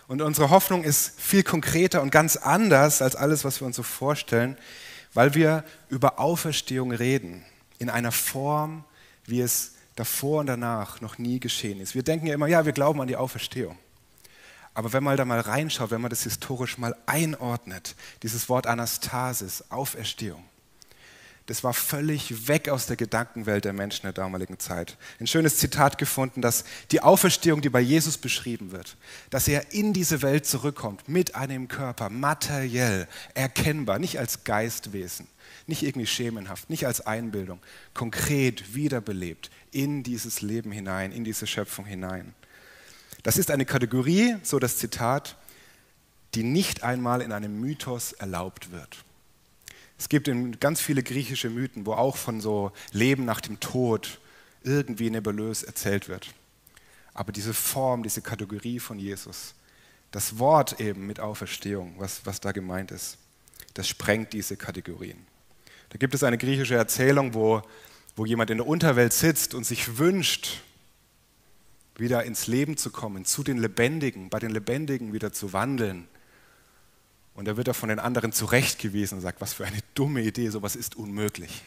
Und 0.09 0.21
unsere 0.21 0.51
Hoffnung 0.51 0.83
ist 0.83 1.19
viel 1.21 1.43
konkreter 1.43 2.03
und 2.03 2.11
ganz 2.11 2.37
anders 2.37 3.01
als 3.01 3.15
alles, 3.15 3.45
was 3.45 3.61
wir 3.61 3.67
uns 3.67 3.77
so 3.77 3.83
vorstellen, 3.83 4.59
weil 5.15 5.35
wir 5.35 5.65
über 5.89 6.19
Auferstehung 6.19 6.91
reden, 6.91 7.45
in 7.79 7.89
einer 7.89 8.13
Form, 8.13 8.85
wie 9.25 9.41
es 9.41 9.73
davor 9.95 10.41
und 10.41 10.47
danach 10.47 11.01
noch 11.01 11.19
nie 11.19 11.39
geschehen 11.39 11.81
ist. 11.81 11.95
Wir 11.95 12.03
denken 12.03 12.27
ja 12.27 12.35
immer, 12.35 12.47
ja, 12.47 12.67
wir 12.67 12.73
glauben 12.73 13.01
an 13.01 13.09
die 13.09 13.17
Auferstehung. 13.17 13.79
Aber 14.75 14.93
wenn 14.93 15.05
man 15.05 15.17
da 15.17 15.25
mal 15.25 15.41
reinschaut, 15.41 15.91
wenn 15.91 16.01
man 16.01 16.11
das 16.11 16.23
historisch 16.23 16.79
mal 16.79 16.97
einordnet, 17.07 17.95
dieses 18.23 18.49
Wort 18.49 18.67
Anastasis, 18.67 19.65
Auferstehung, 19.71 20.43
das 21.47 21.65
war 21.65 21.75
völlig 21.75 22.47
weg 22.47 22.69
aus 22.69 22.87
der 22.87 22.97
Gedankenwelt 22.97 23.65
der 23.65 23.73
Menschen 23.73 24.03
der 24.03 24.13
damaligen 24.13 24.59
Zeit. 24.59 24.97
Ein 25.19 25.27
schönes 25.27 25.57
Zitat 25.57 25.99
gefunden, 25.99 26.41
dass 26.41 26.65
die 26.93 27.01
Auferstehung, 27.01 27.63
die 27.63 27.69
bei 27.69 27.81
Jesus 27.81 28.17
beschrieben 28.17 28.71
wird, 28.71 28.97
dass 29.31 29.49
er 29.49 29.73
in 29.73 29.93
diese 29.93 30.23
Welt 30.23 30.47
zurückkommt 30.47 31.09
mit 31.09 31.35
einem 31.35 31.67
Körper, 31.67 32.11
materiell, 32.11 33.09
erkennbar, 33.35 33.99
nicht 33.99 34.21
als 34.21 34.45
Geistwesen, 34.45 35.27
nicht 35.67 35.83
irgendwie 35.83 36.07
schemenhaft, 36.07 36.71
nicht 36.71 36.87
als 36.87 37.01
Einbildung, 37.01 37.59
konkret 37.93 38.75
wiederbelebt 38.75 39.51
in 39.73 40.05
dieses 40.05 40.43
Leben 40.43 40.71
hinein, 40.71 41.11
in 41.11 41.25
diese 41.25 41.49
Schöpfung 41.49 41.87
hinein. 41.87 42.35
Das 43.25 43.37
ist 43.37 43.51
eine 43.51 43.65
Kategorie, 43.65 44.37
so 44.45 44.61
das 44.61 44.77
Zitat, 44.77 45.37
die 46.35 46.45
nicht 46.45 46.85
einmal 46.85 47.21
in 47.21 47.33
einem 47.33 47.61
Mythos 47.61 48.13
erlaubt 48.13 48.71
wird. 48.71 49.05
Es 50.03 50.09
gibt 50.09 50.29
ganz 50.59 50.81
viele 50.81 51.05
griechische 51.05 51.49
Mythen, 51.49 51.87
wo 51.87 51.93
auch 51.93 52.17
von 52.17 52.41
so 52.41 52.73
Leben 52.91 53.25
nach 53.25 53.41
dem 53.41 53.61
Tod 53.61 54.19
irgendwie 54.65 55.09
nebulös 55.11 55.63
erzählt 55.63 56.09
wird. 56.09 56.27
Aber 57.15 57.31
diese 57.31 57.55
Form, 57.55 58.03
diese 58.03 58.21
Kategorie 58.21 58.81
von 58.81 58.99
Jesus, 58.99 59.55
das 60.11 60.41
Wort 60.41 60.81
eben 60.81 61.07
mit 61.07 61.21
Auferstehung, 61.21 61.95
was, 61.99 62.27
was 62.27 62.41
da 62.41 62.51
gemeint 62.51 62.91
ist, 62.91 63.17
das 63.75 63.87
sprengt 63.87 64.33
diese 64.33 64.57
Kategorien. 64.57 65.25
Da 65.91 65.99
gibt 65.99 66.15
es 66.15 66.25
eine 66.25 66.37
griechische 66.37 66.75
Erzählung, 66.75 67.33
wo, 67.33 67.63
wo 68.17 68.27
jemand 68.27 68.51
in 68.51 68.59
der 68.59 68.67
Unterwelt 68.67 69.13
sitzt 69.13 69.55
und 69.55 69.65
sich 69.65 69.99
wünscht, 69.99 70.63
wieder 71.95 72.25
ins 72.25 72.49
Leben 72.49 72.77
zu 72.77 72.91
kommen, 72.91 73.25
zu 73.25 73.45
den 73.45 73.59
Lebendigen, 73.59 74.31
bei 74.31 74.41
den 74.41 74.51
Lebendigen 74.51 75.13
wieder 75.13 75.33
zu 75.33 75.53
wandeln 75.53 76.09
und 77.35 77.47
da 77.47 77.57
wird 77.57 77.69
er 77.69 77.75
von 77.75 77.89
den 77.89 77.99
anderen 77.99 78.33
zurechtgewiesen 78.33 79.19
und 79.19 79.23
sagt, 79.23 79.41
was 79.41 79.55
für 79.55 79.67
eine 79.67 79.79
dumme 79.95 80.23
Idee, 80.23 80.49
sowas 80.51 80.77
ist 80.77 80.97
unmöglich. 80.97 81.63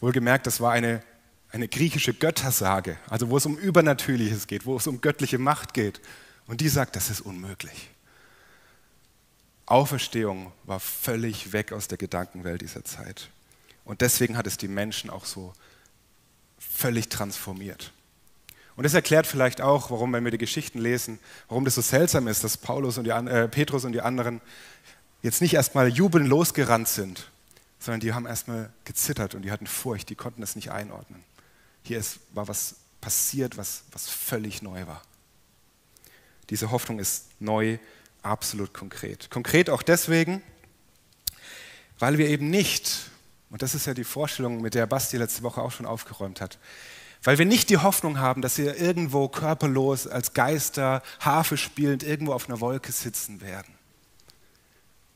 Wohlgemerkt, 0.00 0.46
das 0.46 0.60
war 0.60 0.72
eine, 0.72 1.02
eine 1.50 1.68
griechische 1.68 2.12
Göttersage, 2.12 2.98
also 3.08 3.30
wo 3.30 3.36
es 3.36 3.46
um 3.46 3.56
Übernatürliches 3.56 4.46
geht, 4.46 4.66
wo 4.66 4.76
es 4.76 4.86
um 4.86 5.00
göttliche 5.00 5.38
Macht 5.38 5.74
geht. 5.74 6.00
Und 6.46 6.60
die 6.60 6.68
sagt, 6.68 6.96
das 6.96 7.08
ist 7.08 7.20
unmöglich. 7.20 7.88
Auferstehung 9.66 10.52
war 10.64 10.80
völlig 10.80 11.52
weg 11.52 11.72
aus 11.72 11.88
der 11.88 11.98
Gedankenwelt 11.98 12.60
dieser 12.60 12.84
Zeit. 12.84 13.30
Und 13.84 14.00
deswegen 14.00 14.36
hat 14.36 14.46
es 14.46 14.58
die 14.58 14.68
Menschen 14.68 15.08
auch 15.08 15.24
so 15.24 15.54
völlig 16.58 17.08
transformiert. 17.08 17.92
Und 18.76 18.84
das 18.84 18.94
erklärt 18.94 19.26
vielleicht 19.26 19.60
auch, 19.60 19.90
warum, 19.90 20.12
wenn 20.12 20.24
wir 20.24 20.30
die 20.30 20.38
Geschichten 20.38 20.78
lesen, 20.78 21.18
warum 21.48 21.64
das 21.64 21.74
so 21.74 21.82
seltsam 21.82 22.26
ist, 22.28 22.42
dass 22.42 22.56
Paulus 22.56 22.98
und 22.98 23.04
die, 23.04 23.10
äh, 23.10 23.48
Petrus 23.48 23.84
und 23.84 23.92
die 23.92 24.00
anderen 24.00 24.40
jetzt 25.22 25.40
nicht 25.40 25.54
erstmal 25.54 25.88
jubelnd 25.88 26.28
losgerannt 26.28 26.88
sind, 26.88 27.30
sondern 27.78 28.00
die 28.00 28.12
haben 28.12 28.26
erstmal 28.26 28.70
gezittert 28.84 29.34
und 29.34 29.42
die 29.42 29.50
hatten 29.50 29.66
Furcht, 29.66 30.08
die 30.08 30.14
konnten 30.14 30.40
das 30.40 30.56
nicht 30.56 30.70
einordnen. 30.70 31.22
Hier 31.82 31.98
ist, 31.98 32.20
war 32.32 32.48
was 32.48 32.76
passiert, 33.00 33.56
was, 33.56 33.82
was 33.92 34.08
völlig 34.08 34.62
neu 34.62 34.86
war. 34.86 35.02
Diese 36.50 36.70
Hoffnung 36.70 36.98
ist 36.98 37.26
neu, 37.40 37.78
absolut 38.22 38.72
konkret. 38.72 39.30
Konkret 39.30 39.68
auch 39.68 39.82
deswegen, 39.82 40.42
weil 41.98 42.18
wir 42.18 42.28
eben 42.28 42.50
nicht, 42.50 43.10
und 43.50 43.62
das 43.62 43.74
ist 43.74 43.86
ja 43.86 43.94
die 43.94 44.04
Vorstellung, 44.04 44.60
mit 44.60 44.74
der 44.74 44.86
Basti 44.86 45.16
letzte 45.16 45.42
Woche 45.42 45.60
auch 45.60 45.72
schon 45.72 45.86
aufgeräumt 45.86 46.40
hat, 46.40 46.58
weil 47.22 47.38
wir 47.38 47.46
nicht 47.46 47.70
die 47.70 47.78
Hoffnung 47.78 48.18
haben, 48.18 48.42
dass 48.42 48.58
wir 48.58 48.76
irgendwo 48.76 49.28
körperlos 49.28 50.06
als 50.06 50.34
Geister, 50.34 51.02
Harfe 51.20 51.56
spielend 51.56 52.02
irgendwo 52.02 52.32
auf 52.32 52.48
einer 52.48 52.60
Wolke 52.60 52.92
sitzen 52.92 53.40
werden. 53.40 53.74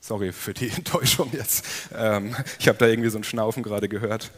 Sorry 0.01 0.33
für 0.33 0.55
die 0.55 0.69
Enttäuschung 0.77 1.33
jetzt. 1.33 1.65
Ähm, 1.93 2.37
ich 2.59 2.69
habe 2.69 2.79
da 2.79 2.87
irgendwie 2.87 3.11
so 3.11 3.19
ein 3.19 3.25
Schnaufen 3.25 3.63
gerade 3.63 3.89
gehört. 3.89 4.31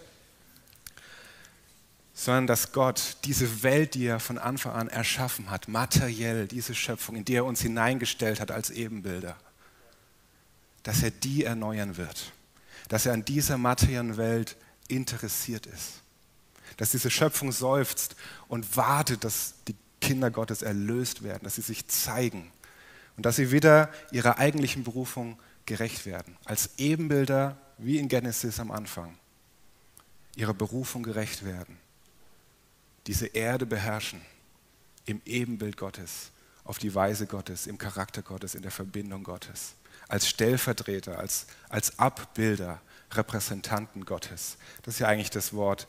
Sondern 2.14 2.46
dass 2.46 2.72
Gott 2.72 3.18
diese 3.24 3.62
Welt, 3.62 3.94
die 3.94 4.06
er 4.06 4.18
von 4.18 4.38
Anfang 4.38 4.72
an 4.72 4.88
erschaffen 4.88 5.50
hat, 5.50 5.68
materiell, 5.68 6.48
diese 6.48 6.74
Schöpfung, 6.74 7.16
in 7.16 7.24
die 7.24 7.34
er 7.34 7.44
uns 7.44 7.60
hineingestellt 7.60 8.40
hat 8.40 8.50
als 8.50 8.70
Ebenbilder, 8.70 9.36
dass 10.82 11.02
er 11.02 11.10
die 11.10 11.44
erneuern 11.44 11.96
wird. 11.96 12.32
Dass 12.88 13.04
er 13.04 13.12
an 13.12 13.24
dieser 13.24 13.58
materiellen 13.58 14.16
Welt 14.16 14.56
interessiert 14.88 15.66
ist 15.66 16.02
dass 16.78 16.92
diese 16.92 17.10
Schöpfung 17.10 17.52
seufzt 17.52 18.16
und 18.48 18.76
wartet, 18.76 19.24
dass 19.24 19.54
die 19.66 19.76
Kinder 20.00 20.30
Gottes 20.30 20.62
erlöst 20.62 21.22
werden, 21.22 21.44
dass 21.44 21.56
sie 21.56 21.62
sich 21.62 21.86
zeigen 21.88 22.50
und 23.16 23.26
dass 23.26 23.36
sie 23.36 23.50
wieder 23.50 23.90
ihrer 24.10 24.38
eigentlichen 24.38 24.84
Berufung 24.84 25.38
gerecht 25.66 26.06
werden, 26.06 26.36
als 26.44 26.70
Ebenbilder 26.78 27.58
wie 27.76 27.98
in 27.98 28.08
Genesis 28.08 28.58
am 28.60 28.70
Anfang, 28.70 29.18
ihrer 30.36 30.54
Berufung 30.54 31.02
gerecht 31.02 31.44
werden, 31.44 31.76
diese 33.06 33.26
Erde 33.26 33.66
beherrschen 33.66 34.22
im 35.04 35.20
Ebenbild 35.24 35.76
Gottes, 35.76 36.30
auf 36.64 36.78
die 36.78 36.94
Weise 36.94 37.26
Gottes, 37.26 37.66
im 37.66 37.78
Charakter 37.78 38.22
Gottes, 38.22 38.54
in 38.54 38.62
der 38.62 38.70
Verbindung 38.70 39.24
Gottes, 39.24 39.74
als 40.06 40.28
Stellvertreter, 40.28 41.18
als, 41.18 41.46
als 41.68 41.98
Abbilder, 41.98 42.80
Repräsentanten 43.12 44.04
Gottes. 44.04 44.58
Das 44.82 44.94
ist 44.94 45.00
ja 45.00 45.08
eigentlich 45.08 45.30
das 45.30 45.52
Wort, 45.54 45.88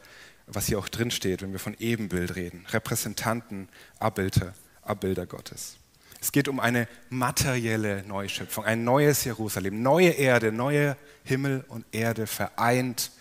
was 0.51 0.65
hier 0.65 0.79
auch 0.79 0.89
drin 0.89 1.12
steht, 1.12 1.41
wenn 1.41 1.51
wir 1.51 1.60
von 1.60 1.75
Ebenbild 1.79 2.36
reden. 2.36 2.65
Repräsentanten, 2.70 3.70
Abbilder, 4.00 4.53
Abbilder 4.82 5.25
Gottes. 5.25 5.77
Es 6.22 6.32
geht 6.32 6.48
um 6.48 6.60
eine 6.60 6.88
materielle 7.10 8.03
Neuschöpfung, 8.03 8.65
ein 8.65 8.84
neues 8.84 9.24
Jerusalem, 9.24 9.82
neue 9.82 10.10
Erde, 10.10 10.51
neue 10.51 10.98
Himmel 11.24 11.63
und 11.70 11.86
Erde 11.91 12.27
vereint. 12.27 13.12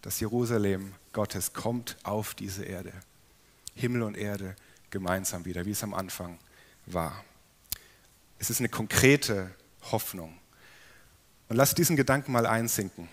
Das 0.00 0.18
Jerusalem 0.18 0.94
Gottes 1.12 1.52
kommt 1.52 1.96
auf 2.02 2.34
diese 2.34 2.64
Erde. 2.64 2.92
Himmel 3.74 4.02
und 4.02 4.16
Erde 4.16 4.56
gemeinsam 4.90 5.44
wieder, 5.44 5.64
wie 5.66 5.70
es 5.70 5.84
am 5.84 5.94
Anfang 5.94 6.38
war. 6.86 7.24
Es 8.38 8.50
ist 8.50 8.58
eine 8.58 8.68
konkrete 8.68 9.54
Hoffnung. 9.92 10.36
Und 11.48 11.56
lasst 11.56 11.78
diesen 11.78 11.96
Gedanken 11.96 12.32
mal 12.32 12.46
einsinken. 12.46 13.08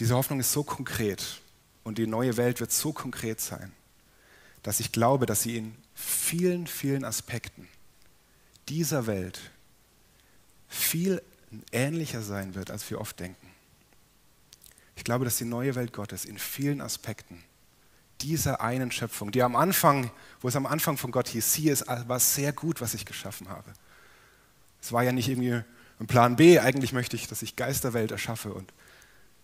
Diese 0.00 0.16
Hoffnung 0.16 0.40
ist 0.40 0.50
so 0.50 0.64
konkret 0.64 1.40
und 1.84 1.98
die 1.98 2.06
neue 2.06 2.36
Welt 2.36 2.60
wird 2.60 2.72
so 2.72 2.92
konkret 2.92 3.40
sein, 3.40 3.72
dass 4.62 4.80
ich 4.80 4.90
glaube, 4.90 5.26
dass 5.26 5.42
sie 5.42 5.58
in 5.58 5.76
vielen, 5.94 6.66
vielen 6.66 7.04
Aspekten 7.04 7.68
dieser 8.68 9.06
Welt 9.06 9.38
viel 10.68 11.22
ähnlicher 11.70 12.22
sein 12.22 12.54
wird, 12.54 12.70
als 12.70 12.88
wir 12.90 13.00
oft 13.00 13.20
denken. 13.20 13.46
Ich 14.96 15.04
glaube, 15.04 15.24
dass 15.24 15.36
die 15.36 15.44
neue 15.44 15.74
Welt 15.74 15.92
Gottes 15.92 16.24
in 16.24 16.38
vielen 16.38 16.80
Aspekten 16.80 17.42
dieser 18.20 18.60
einen 18.60 18.90
Schöpfung, 18.90 19.30
die 19.32 19.42
am 19.42 19.54
Anfang, 19.54 20.10
wo 20.40 20.48
es 20.48 20.56
am 20.56 20.66
Anfang 20.66 20.96
von 20.96 21.10
Gott 21.10 21.28
hieß, 21.28 21.52
siehe, 21.52 21.72
es 21.72 21.86
war 21.86 22.20
sehr 22.20 22.52
gut, 22.52 22.80
was 22.80 22.94
ich 22.94 23.04
geschaffen 23.04 23.48
habe. 23.48 23.72
Es 24.80 24.92
war 24.92 25.02
ja 25.02 25.12
nicht 25.12 25.28
irgendwie 25.28 25.62
ein 26.00 26.06
Plan 26.06 26.36
B, 26.36 26.58
eigentlich 26.58 26.92
möchte 26.92 27.16
ich, 27.16 27.28
dass 27.28 27.42
ich 27.42 27.56
Geisterwelt 27.56 28.10
erschaffe. 28.10 28.52
Und 28.52 28.72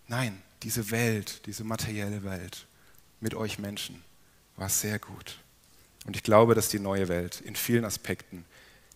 nein, 0.07 0.41
diese 0.63 0.91
Welt, 0.91 1.45
diese 1.45 1.63
materielle 1.63 2.23
Welt 2.23 2.67
mit 3.19 3.33
euch 3.33 3.59
Menschen 3.59 4.03
war 4.55 4.69
sehr 4.69 4.99
gut. 4.99 5.39
Und 6.05 6.15
ich 6.15 6.23
glaube, 6.23 6.55
dass 6.55 6.69
die 6.69 6.79
neue 6.79 7.07
Welt 7.07 7.41
in 7.41 7.55
vielen 7.55 7.85
Aspekten 7.85 8.45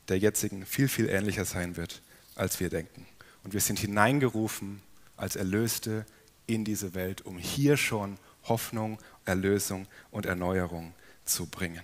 der 0.07 0.17
jetzigen 0.17 0.65
viel, 0.65 0.87
viel 0.87 1.09
ähnlicher 1.09 1.45
sein 1.45 1.77
wird, 1.77 2.01
als 2.35 2.59
wir 2.59 2.69
denken. 2.69 3.05
Und 3.43 3.53
wir 3.53 3.61
sind 3.61 3.79
hineingerufen 3.79 4.81
als 5.17 5.35
Erlöste 5.35 6.05
in 6.47 6.65
diese 6.65 6.93
Welt, 6.93 7.25
um 7.25 7.37
hier 7.37 7.77
schon 7.77 8.17
Hoffnung, 8.43 8.99
Erlösung 9.25 9.87
und 10.11 10.25
Erneuerung 10.25 10.93
zu 11.25 11.47
bringen. 11.47 11.83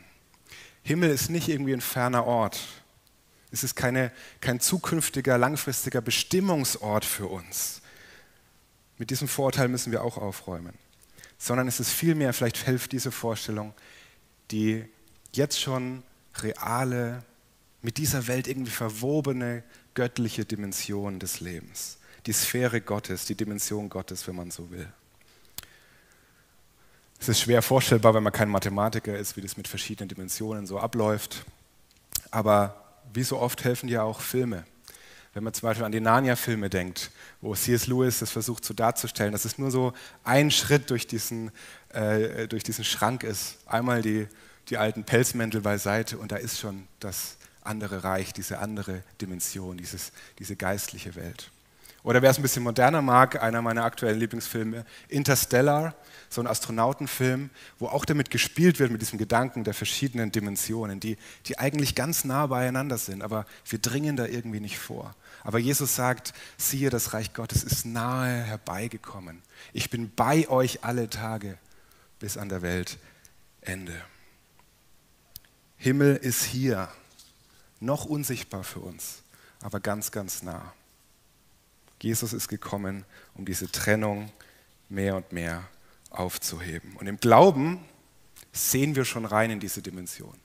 Himmel 0.83 1.09
ist 1.09 1.29
nicht 1.29 1.49
irgendwie 1.49 1.73
ein 1.73 1.81
ferner 1.81 2.25
Ort. 2.25 2.59
Es 3.51 3.63
ist 3.63 3.75
keine, 3.75 4.11
kein 4.39 4.59
zukünftiger, 4.59 5.37
langfristiger 5.37 6.01
Bestimmungsort 6.01 7.05
für 7.05 7.27
uns. 7.27 7.80
Mit 9.01 9.09
diesem 9.09 9.27
Vorurteil 9.27 9.67
müssen 9.67 9.91
wir 9.91 10.03
auch 10.03 10.19
aufräumen. 10.19 10.75
Sondern 11.39 11.67
es 11.67 11.79
ist 11.79 11.89
vielmehr, 11.89 12.33
vielleicht 12.33 12.57
hilft 12.57 12.91
diese 12.91 13.11
Vorstellung, 13.11 13.73
die 14.51 14.85
jetzt 15.31 15.59
schon 15.59 16.03
reale, 16.35 17.23
mit 17.81 17.97
dieser 17.97 18.27
Welt 18.27 18.47
irgendwie 18.47 18.69
verwobene 18.69 19.63
göttliche 19.95 20.45
Dimension 20.45 21.17
des 21.17 21.39
Lebens. 21.39 21.97
Die 22.27 22.31
Sphäre 22.31 22.79
Gottes, 22.79 23.25
die 23.25 23.33
Dimension 23.33 23.89
Gottes, 23.89 24.27
wenn 24.27 24.35
man 24.35 24.51
so 24.51 24.69
will. 24.69 24.87
Es 27.19 27.27
ist 27.27 27.39
schwer 27.39 27.63
vorstellbar, 27.63 28.13
wenn 28.13 28.21
man 28.21 28.33
kein 28.33 28.49
Mathematiker 28.49 29.17
ist, 29.17 29.35
wie 29.35 29.41
das 29.41 29.57
mit 29.57 29.67
verschiedenen 29.67 30.09
Dimensionen 30.09 30.67
so 30.67 30.77
abläuft. 30.77 31.43
Aber 32.29 32.99
wie 33.11 33.23
so 33.23 33.39
oft 33.39 33.63
helfen 33.63 33.89
ja 33.89 34.03
auch 34.03 34.21
Filme. 34.21 34.63
Wenn 35.33 35.43
man 35.43 35.53
zum 35.53 35.67
Beispiel 35.67 35.85
an 35.85 35.91
die 35.91 36.01
Narnia-Filme 36.01 36.69
denkt, 36.69 37.11
wo 37.39 37.55
C.S. 37.55 37.87
Lewis 37.87 38.19
das 38.19 38.31
versucht 38.31 38.65
so 38.65 38.73
darzustellen, 38.73 39.31
dass 39.31 39.45
es 39.45 39.57
nur 39.57 39.71
so 39.71 39.93
ein 40.23 40.51
Schritt 40.51 40.89
durch 40.89 41.07
diesen, 41.07 41.51
äh, 41.89 42.47
durch 42.47 42.63
diesen 42.63 42.83
Schrank 42.83 43.23
ist. 43.23 43.57
Einmal 43.65 44.01
die 44.01 44.27
die 44.69 44.77
alten 44.77 45.03
Pelzmäntel 45.03 45.61
beiseite 45.61 46.17
und 46.17 46.31
da 46.31 46.37
ist 46.37 46.59
schon 46.59 46.87
das 46.99 47.37
andere 47.63 48.03
Reich, 48.03 48.33
diese 48.33 48.59
andere 48.59 49.03
Dimension, 49.21 49.77
dieses, 49.77 50.11
diese 50.39 50.55
geistliche 50.55 51.15
Welt. 51.15 51.51
Oder 52.03 52.23
wer 52.23 52.31
es 52.31 52.39
ein 52.39 52.41
bisschen 52.41 52.63
moderner 52.63 53.03
mag, 53.03 53.43
einer 53.43 53.61
meiner 53.61 53.83
aktuellen 53.83 54.17
Lieblingsfilme, 54.17 54.85
Interstellar, 55.07 55.93
so 56.29 56.41
ein 56.41 56.47
Astronautenfilm, 56.47 57.51
wo 57.77 57.87
auch 57.87 58.05
damit 58.05 58.31
gespielt 58.31 58.79
wird, 58.79 58.91
mit 58.91 59.01
diesem 59.01 59.19
Gedanken 59.19 59.63
der 59.63 59.75
verschiedenen 59.75 60.31
Dimensionen, 60.31 60.99
die, 60.99 61.17
die 61.45 61.59
eigentlich 61.59 61.93
ganz 61.93 62.23
nah 62.23 62.47
beieinander 62.47 62.97
sind, 62.97 63.21
aber 63.21 63.45
wir 63.65 63.77
dringen 63.77 64.15
da 64.15 64.25
irgendwie 64.25 64.61
nicht 64.61 64.79
vor. 64.79 65.13
Aber 65.43 65.59
Jesus 65.59 65.95
sagt, 65.95 66.33
siehe, 66.57 66.89
das 66.89 67.13
Reich 67.13 67.33
Gottes 67.33 67.63
ist 67.63 67.85
nahe 67.85 68.43
herbeigekommen. 68.43 69.41
Ich 69.73 69.89
bin 69.89 70.11
bei 70.13 70.47
euch 70.49 70.83
alle 70.83 71.09
Tage 71.09 71.57
bis 72.19 72.37
an 72.37 72.49
der 72.49 72.61
Weltende. 72.61 74.01
Himmel 75.77 76.15
ist 76.15 76.43
hier, 76.43 76.89
noch 77.79 78.05
unsichtbar 78.05 78.63
für 78.63 78.79
uns, 78.79 79.23
aber 79.61 79.79
ganz, 79.79 80.11
ganz 80.11 80.43
nah. 80.43 80.73
Jesus 82.01 82.33
ist 82.33 82.47
gekommen, 82.47 83.05
um 83.33 83.45
diese 83.45 83.71
Trennung 83.71 84.31
mehr 84.89 85.15
und 85.15 85.31
mehr 85.31 85.63
aufzuheben. 86.11 86.95
Und 86.97 87.07
im 87.07 87.19
Glauben 87.19 87.83
sehen 88.53 88.95
wir 88.95 89.05
schon 89.05 89.25
rein 89.25 89.51
in 89.51 89.59
diese 89.59 89.81
Dimension. 89.81 90.35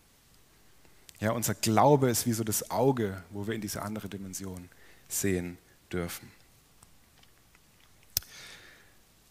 Ja, 1.21 1.33
unser 1.33 1.55
Glaube 1.55 2.11
ist 2.11 2.27
wie 2.27 2.33
so 2.33 2.45
das 2.45 2.71
Auge, 2.71 3.23
wo 3.31 3.47
wir 3.47 3.55
in 3.55 3.61
diese 3.61 3.83
andere 3.83 4.09
Dimension 4.09 4.69
sehen 5.09 5.59
dürfen. 5.93 6.31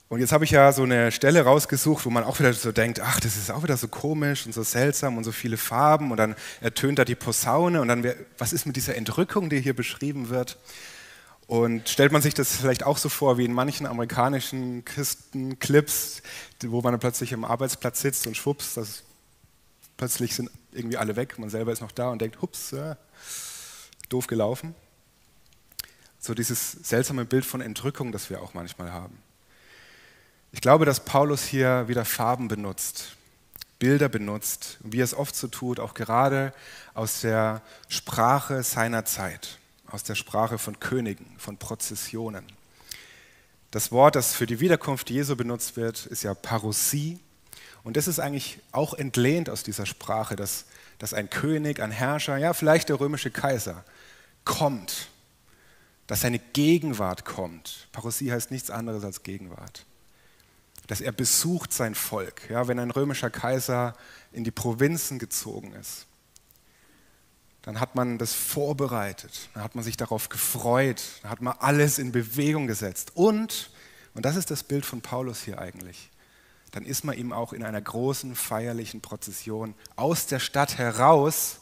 Und 0.07 0.19
jetzt 0.19 0.31
habe 0.31 0.45
ich 0.45 0.51
ja 0.51 0.71
so 0.71 0.83
eine 0.83 1.11
Stelle 1.11 1.41
rausgesucht, 1.41 2.05
wo 2.05 2.11
man 2.11 2.23
auch 2.23 2.39
wieder 2.39 2.53
so 2.53 2.71
denkt, 2.71 2.99
ach, 2.99 3.19
das 3.19 3.38
ist 3.38 3.49
auch 3.49 3.63
wieder 3.63 3.75
so 3.75 3.88
komisch 3.88 4.45
und 4.45 4.53
so 4.53 4.61
seltsam 4.61 5.17
und 5.17 5.23
so 5.23 5.31
viele 5.31 5.57
Farben 5.57 6.11
und 6.11 6.17
dann 6.17 6.35
ertönt 6.61 6.99
da 6.99 7.05
die 7.05 7.15
Posaune 7.15 7.81
und 7.81 7.88
dann, 7.88 8.05
was 8.38 8.53
ist 8.53 8.67
mit 8.67 8.75
dieser 8.75 8.95
Entrückung, 8.95 9.49
die 9.49 9.59
hier 9.59 9.75
beschrieben 9.75 10.29
wird? 10.29 10.59
Und 11.47 11.89
stellt 11.89 12.11
man 12.11 12.21
sich 12.21 12.33
das 12.33 12.55
vielleicht 12.55 12.83
auch 12.83 12.97
so 12.97 13.09
vor, 13.09 13.38
wie 13.38 13.45
in 13.45 13.53
manchen 13.53 13.85
amerikanischen 13.88 14.85
Christenclips, 14.85 16.21
wo 16.63 16.81
man 16.81 16.97
plötzlich 16.99 17.33
am 17.33 17.43
Arbeitsplatz 17.43 18.01
sitzt 18.01 18.27
und 18.27 18.38
schwupps, 18.38 18.75
das, 18.75 19.03
plötzlich 19.97 20.35
sind 20.35 20.49
irgendwie 20.71 20.97
alle 20.97 21.15
weg, 21.15 21.39
man 21.39 21.49
selber 21.49 21.71
ist 21.71 21.81
noch 21.81 21.91
da 21.91 22.09
und 22.09 22.21
denkt, 22.21 22.41
hups, 22.41 22.71
ja, 22.71 22.97
doof 24.09 24.27
gelaufen. 24.27 24.75
So 26.25 26.33
dieses 26.33 26.71
seltsame 26.71 27.23
Bild 27.23 27.45
von 27.45 27.61
Entrückung, 27.61 28.11
das 28.11 28.31
wir 28.31 28.41
auch 28.41 28.55
manchmal 28.55 28.91
haben. 28.91 29.15
Ich 30.51 30.59
glaube, 30.59 30.83
dass 30.83 31.05
Paulus 31.05 31.43
hier 31.43 31.88
wieder 31.88 32.03
Farben 32.03 32.47
benutzt, 32.47 33.15
Bilder 33.77 34.09
benutzt, 34.09 34.79
wie 34.81 35.01
er 35.01 35.03
es 35.03 35.13
oft 35.13 35.35
so 35.35 35.47
tut, 35.47 35.79
auch 35.79 35.93
gerade 35.93 36.51
aus 36.95 37.21
der 37.21 37.61
Sprache 37.89 38.63
seiner 38.63 39.05
Zeit, 39.05 39.59
aus 39.85 40.01
der 40.01 40.15
Sprache 40.15 40.57
von 40.57 40.79
Königen, 40.79 41.27
von 41.38 41.57
Prozessionen. 41.57 42.47
Das 43.69 43.91
Wort, 43.91 44.15
das 44.15 44.33
für 44.33 44.47
die 44.47 44.59
Wiederkunft 44.59 45.11
Jesu 45.11 45.35
benutzt 45.35 45.77
wird, 45.77 46.07
ist 46.07 46.23
ja 46.23 46.33
Parousie. 46.33 47.19
Und 47.83 47.97
das 47.97 48.07
ist 48.07 48.17
eigentlich 48.17 48.57
auch 48.71 48.95
entlehnt 48.95 49.47
aus 49.47 49.61
dieser 49.61 49.85
Sprache, 49.85 50.35
dass, 50.35 50.65
dass 50.97 51.13
ein 51.13 51.29
König, 51.29 51.79
ein 51.83 51.91
Herrscher, 51.91 52.38
ja 52.38 52.53
vielleicht 52.53 52.89
der 52.89 52.99
römische 52.99 53.29
Kaiser, 53.29 53.85
kommt, 54.43 55.09
dass 56.07 56.21
seine 56.21 56.39
Gegenwart 56.39 57.25
kommt. 57.25 57.87
Parousie 57.91 58.31
heißt 58.31 58.51
nichts 58.51 58.69
anderes 58.69 59.03
als 59.03 59.23
Gegenwart 59.23 59.85
dass 60.87 61.01
er 61.01 61.11
besucht 61.11 61.73
sein 61.73 61.95
Volk. 61.95 62.49
Ja, 62.49 62.67
wenn 62.67 62.79
ein 62.79 62.91
römischer 62.91 63.29
Kaiser 63.29 63.95
in 64.31 64.43
die 64.43 64.51
Provinzen 64.51 65.19
gezogen 65.19 65.73
ist, 65.73 66.07
dann 67.61 67.79
hat 67.79 67.95
man 67.95 68.19
das 68.19 68.33
vorbereitet, 68.33 69.49
dann 69.53 69.63
hat 69.63 69.73
man 69.73 69.83
sich 69.83 69.97
darauf 69.97 70.29
gefreut, 70.29 71.01
dann 71.21 71.31
hat 71.31 71.41
man 71.41 71.55
alles 71.59 71.97
in 71.97 72.11
Bewegung 72.11 72.67
gesetzt. 72.67 73.13
Und, 73.15 73.71
und 74.13 74.23
das 74.23 74.35
ist 74.35 74.51
das 74.51 74.63
Bild 74.63 74.85
von 74.85 75.01
Paulus 75.01 75.41
hier 75.41 75.59
eigentlich, 75.59 76.11
dann 76.71 76.85
ist 76.85 77.03
man 77.03 77.17
ihm 77.17 77.33
auch 77.33 77.53
in 77.53 77.63
einer 77.63 77.81
großen 77.81 78.35
feierlichen 78.35 79.01
Prozession 79.01 79.73
aus 79.95 80.27
der 80.27 80.39
Stadt 80.39 80.77
heraus 80.77 81.61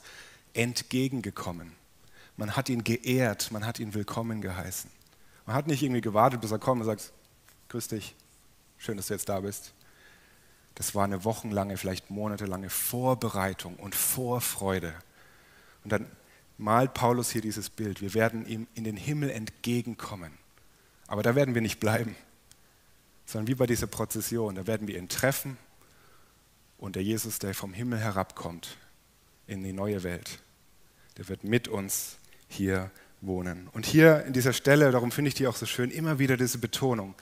entgegengekommen. 0.53 1.71
Man 2.37 2.55
hat 2.55 2.69
ihn 2.69 2.83
geehrt, 2.83 3.51
man 3.51 3.65
hat 3.65 3.79
ihn 3.79 3.93
willkommen 3.93 4.41
geheißen. 4.41 4.89
Man 5.45 5.55
hat 5.55 5.67
nicht 5.67 5.83
irgendwie 5.83 6.01
gewartet, 6.01 6.41
bis 6.41 6.51
er 6.51 6.59
kommt 6.59 6.81
und 6.81 6.87
sagt, 6.87 7.11
grüß 7.69 7.89
dich, 7.89 8.15
Schön, 8.83 8.97
dass 8.97 9.07
du 9.07 9.13
jetzt 9.13 9.29
da 9.29 9.39
bist. 9.39 9.73
Das 10.75 10.93
war 10.93 11.05
eine 11.05 11.23
wochenlange, 11.23 11.77
vielleicht 11.77 12.09
monatelange 12.09 12.69
Vorbereitung 12.69 13.77
und 13.77 13.95
Vorfreude. 13.95 14.93
Und 15.85 15.93
dann 15.93 16.05
malt 16.57 16.93
Paulus 16.93 17.31
hier 17.31 17.39
dieses 17.39 17.69
Bild. 17.69 18.01
Wir 18.01 18.13
werden 18.13 18.45
ihm 18.45 18.67
in 18.73 18.83
den 18.83 18.97
Himmel 18.97 19.29
entgegenkommen. 19.29 20.37
Aber 21.07 21.23
da 21.23 21.33
werden 21.33 21.55
wir 21.55 21.61
nicht 21.61 21.79
bleiben, 21.79 22.17
sondern 23.25 23.47
wie 23.47 23.55
bei 23.55 23.67
dieser 23.67 23.87
Prozession, 23.87 24.55
da 24.55 24.67
werden 24.67 24.89
wir 24.89 24.97
ihn 24.97 25.07
treffen 25.07 25.57
und 26.77 26.97
der 26.97 27.03
Jesus, 27.03 27.39
der 27.39 27.53
vom 27.53 27.71
Himmel 27.71 27.99
herabkommt 27.99 28.75
in 29.47 29.63
die 29.63 29.71
neue 29.71 30.03
Welt, 30.03 30.39
der 31.15 31.29
wird 31.29 31.45
mit 31.45 31.69
uns 31.69 32.17
hier 32.53 32.91
wohnen. 33.21 33.67
Und 33.71 33.85
hier 33.85 34.25
in 34.25 34.33
dieser 34.33 34.53
Stelle, 34.53 34.91
darum 34.91 35.11
finde 35.11 35.29
ich 35.29 35.35
die 35.35 35.47
auch 35.47 35.55
so 35.55 35.65
schön, 35.65 35.91
immer 35.91 36.19
wieder 36.19 36.37
diese 36.37 36.57
Betonung, 36.57 37.15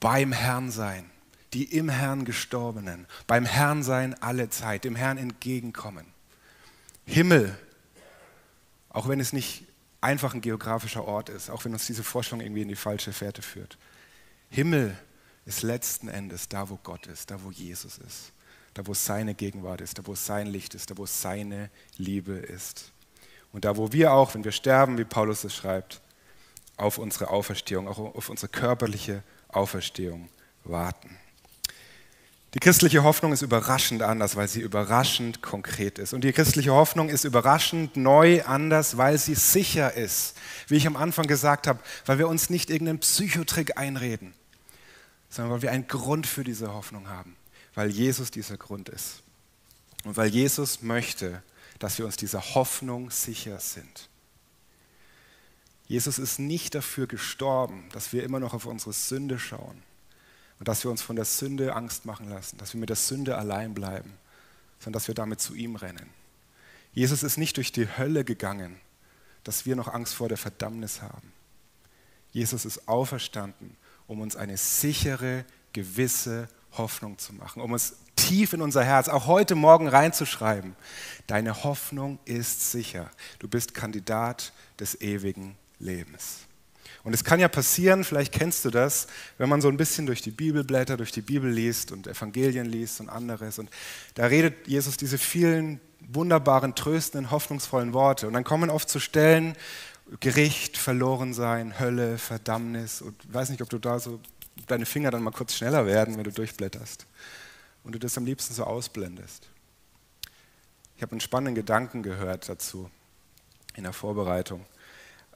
beim 0.00 0.32
Herrn 0.32 0.70
sein, 0.70 1.10
die 1.52 1.64
im 1.64 1.88
Herrn 1.88 2.24
gestorbenen, 2.24 3.06
beim 3.26 3.44
Herrn 3.44 3.82
sein 3.82 4.20
alle 4.22 4.50
Zeit, 4.50 4.84
dem 4.84 4.96
Herrn 4.96 5.18
entgegenkommen. 5.18 6.06
Himmel, 7.04 7.56
auch 8.90 9.08
wenn 9.08 9.20
es 9.20 9.32
nicht 9.32 9.64
einfach 10.00 10.34
ein 10.34 10.40
geografischer 10.40 11.04
Ort 11.04 11.28
ist, 11.28 11.50
auch 11.50 11.64
wenn 11.64 11.72
uns 11.72 11.86
diese 11.86 12.04
Forschung 12.04 12.40
irgendwie 12.40 12.62
in 12.62 12.68
die 12.68 12.76
falsche 12.76 13.12
Fährte 13.12 13.42
führt. 13.42 13.78
Himmel 14.50 14.96
ist 15.46 15.62
letzten 15.62 16.08
Endes 16.08 16.48
da, 16.48 16.68
wo 16.68 16.78
Gott 16.82 17.06
ist, 17.06 17.30
da, 17.30 17.42
wo 17.42 17.50
Jesus 17.50 17.98
ist, 17.98 18.32
da, 18.74 18.86
wo 18.86 18.94
seine 18.94 19.34
Gegenwart 19.34 19.80
ist, 19.80 19.98
da, 19.98 20.06
wo 20.06 20.14
sein 20.14 20.46
Licht 20.46 20.74
ist, 20.74 20.90
da, 20.90 20.96
wo 20.96 21.06
seine 21.06 21.70
Liebe 21.96 22.32
ist. 22.32 22.91
Und 23.52 23.64
da, 23.64 23.76
wo 23.76 23.92
wir 23.92 24.12
auch, 24.12 24.34
wenn 24.34 24.44
wir 24.44 24.52
sterben, 24.52 24.98
wie 24.98 25.04
Paulus 25.04 25.44
es 25.44 25.54
schreibt, 25.54 26.00
auf 26.76 26.98
unsere 26.98 27.30
Auferstehung, 27.30 27.86
auch 27.86 27.98
auf 27.98 28.28
unsere 28.28 28.48
körperliche 28.48 29.22
Auferstehung 29.48 30.28
warten. 30.64 31.18
Die 32.54 32.58
christliche 32.58 33.02
Hoffnung 33.02 33.32
ist 33.32 33.40
überraschend 33.40 34.02
anders, 34.02 34.36
weil 34.36 34.46
sie 34.46 34.60
überraschend 34.60 35.40
konkret 35.40 35.98
ist. 35.98 36.12
Und 36.12 36.22
die 36.22 36.32
christliche 36.32 36.72
Hoffnung 36.72 37.08
ist 37.08 37.24
überraschend 37.24 37.96
neu 37.96 38.44
anders, 38.44 38.98
weil 38.98 39.16
sie 39.16 39.34
sicher 39.34 39.94
ist. 39.94 40.36
Wie 40.68 40.76
ich 40.76 40.86
am 40.86 40.96
Anfang 40.96 41.26
gesagt 41.26 41.66
habe, 41.66 41.80
weil 42.04 42.18
wir 42.18 42.28
uns 42.28 42.50
nicht 42.50 42.68
irgendeinen 42.68 43.00
Psychotrick 43.00 43.78
einreden, 43.78 44.34
sondern 45.30 45.54
weil 45.54 45.62
wir 45.62 45.72
einen 45.72 45.88
Grund 45.88 46.26
für 46.26 46.44
diese 46.44 46.74
Hoffnung 46.74 47.08
haben, 47.08 47.36
weil 47.74 47.88
Jesus 47.88 48.30
dieser 48.30 48.58
Grund 48.58 48.90
ist. 48.90 49.22
Und 50.04 50.18
weil 50.18 50.28
Jesus 50.28 50.82
möchte, 50.82 51.42
dass 51.82 51.98
wir 51.98 52.06
uns 52.06 52.16
dieser 52.16 52.54
Hoffnung 52.54 53.10
sicher 53.10 53.58
sind. 53.58 54.08
Jesus 55.88 56.20
ist 56.20 56.38
nicht 56.38 56.76
dafür 56.76 57.08
gestorben, 57.08 57.88
dass 57.90 58.12
wir 58.12 58.22
immer 58.22 58.38
noch 58.38 58.54
auf 58.54 58.66
unsere 58.66 58.92
Sünde 58.92 59.36
schauen 59.40 59.82
und 60.60 60.68
dass 60.68 60.84
wir 60.84 60.92
uns 60.92 61.02
von 61.02 61.16
der 61.16 61.24
Sünde 61.24 61.74
Angst 61.74 62.04
machen 62.04 62.30
lassen, 62.30 62.56
dass 62.58 62.72
wir 62.72 62.78
mit 62.78 62.88
der 62.88 62.96
Sünde 62.96 63.36
allein 63.36 63.74
bleiben, 63.74 64.16
sondern 64.78 64.92
dass 64.92 65.08
wir 65.08 65.16
damit 65.16 65.40
zu 65.40 65.56
ihm 65.56 65.74
rennen. 65.74 66.08
Jesus 66.92 67.24
ist 67.24 67.36
nicht 67.36 67.56
durch 67.56 67.72
die 67.72 67.88
Hölle 67.98 68.24
gegangen, 68.24 68.78
dass 69.42 69.66
wir 69.66 69.74
noch 69.74 69.88
Angst 69.88 70.14
vor 70.14 70.28
der 70.28 70.38
Verdammnis 70.38 71.02
haben. 71.02 71.32
Jesus 72.30 72.64
ist 72.64 72.86
auferstanden, 72.86 73.76
um 74.06 74.20
uns 74.20 74.36
eine 74.36 74.56
sichere, 74.56 75.44
gewisse 75.72 76.48
Hoffnung 76.74 77.18
zu 77.18 77.32
machen, 77.32 77.60
um 77.60 77.72
uns 77.72 77.96
tief 78.22 78.52
in 78.52 78.62
unser 78.62 78.84
Herz, 78.84 79.08
auch 79.08 79.26
heute 79.26 79.54
Morgen 79.54 79.88
reinzuschreiben. 79.88 80.76
Deine 81.26 81.64
Hoffnung 81.64 82.18
ist 82.24 82.70
sicher. 82.70 83.10
Du 83.38 83.48
bist 83.48 83.74
Kandidat 83.74 84.52
des 84.78 85.00
ewigen 85.00 85.56
Lebens. 85.78 86.40
Und 87.04 87.14
es 87.14 87.24
kann 87.24 87.40
ja 87.40 87.48
passieren, 87.48 88.04
vielleicht 88.04 88.32
kennst 88.32 88.64
du 88.64 88.70
das, 88.70 89.08
wenn 89.38 89.48
man 89.48 89.60
so 89.60 89.68
ein 89.68 89.76
bisschen 89.76 90.06
durch 90.06 90.22
die 90.22 90.30
Bibel 90.30 90.62
blättert, 90.62 91.00
durch 91.00 91.10
die 91.10 91.20
Bibel 91.20 91.50
liest 91.50 91.90
und 91.90 92.06
Evangelien 92.06 92.66
liest 92.66 93.00
und 93.00 93.08
anderes. 93.08 93.58
Und 93.58 93.70
da 94.14 94.26
redet 94.26 94.68
Jesus 94.68 94.96
diese 94.96 95.18
vielen 95.18 95.80
wunderbaren, 95.98 96.76
tröstenden, 96.76 97.32
hoffnungsvollen 97.32 97.92
Worte. 97.92 98.28
Und 98.28 98.34
dann 98.34 98.44
kommen 98.44 98.70
oft 98.70 98.88
zu 98.88 99.00
Stellen, 99.00 99.56
Gericht, 100.20 100.76
Verlorensein, 100.76 101.80
Hölle, 101.80 102.18
Verdammnis. 102.18 103.02
Und 103.02 103.16
ich 103.24 103.34
weiß 103.34 103.50
nicht, 103.50 103.62
ob 103.62 103.70
du 103.70 103.78
da 103.78 103.98
so 103.98 104.20
deine 104.68 104.86
Finger 104.86 105.10
dann 105.10 105.24
mal 105.24 105.32
kurz 105.32 105.56
schneller 105.56 105.86
werden, 105.86 106.16
wenn 106.16 106.24
du 106.24 106.32
durchblätterst. 106.32 107.06
Und 107.84 107.92
du 107.92 107.98
das 107.98 108.16
am 108.16 108.24
liebsten 108.24 108.54
so 108.54 108.64
ausblendest. 108.64 109.48
Ich 110.96 111.02
habe 111.02 111.12
einen 111.12 111.20
spannenden 111.20 111.54
Gedanken 111.54 112.02
gehört 112.02 112.48
dazu 112.48 112.90
in 113.74 113.82
der 113.82 113.92
Vorbereitung. 113.92 114.64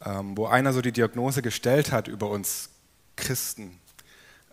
Ähm, 0.04 0.36
wo 0.36 0.46
einer 0.46 0.72
so 0.72 0.82
die 0.82 0.92
Diagnose 0.92 1.42
gestellt 1.42 1.90
hat 1.90 2.06
über 2.06 2.30
uns 2.30 2.68
Christen, 3.16 3.80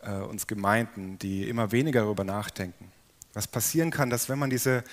äh, 0.02 0.14
uns 0.14 0.48
Gemeinden, 0.48 1.20
die 1.20 1.48
immer 1.48 1.72
weniger 1.72 2.02
darüber 2.02 2.24
nachdenken. 2.24 2.92
Was 3.34 3.48
passieren 3.48 3.92
kann, 3.92 4.10
dass 4.10 4.30
wenn 4.30 4.40
man 4.40 4.50
diese 4.50 4.84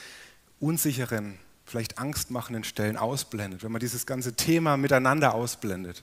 unsicheren, 0.58 1.38
vielleicht 1.64 1.98
angstmachenden 1.98 2.64
Stellen 2.64 2.96
ausblendet, 2.96 3.62
wenn 3.62 3.70
man 3.70 3.80
dieses 3.80 4.06
ganze 4.06 4.34
Thema 4.34 4.76
miteinander 4.76 5.34
ausblendet, 5.34 6.02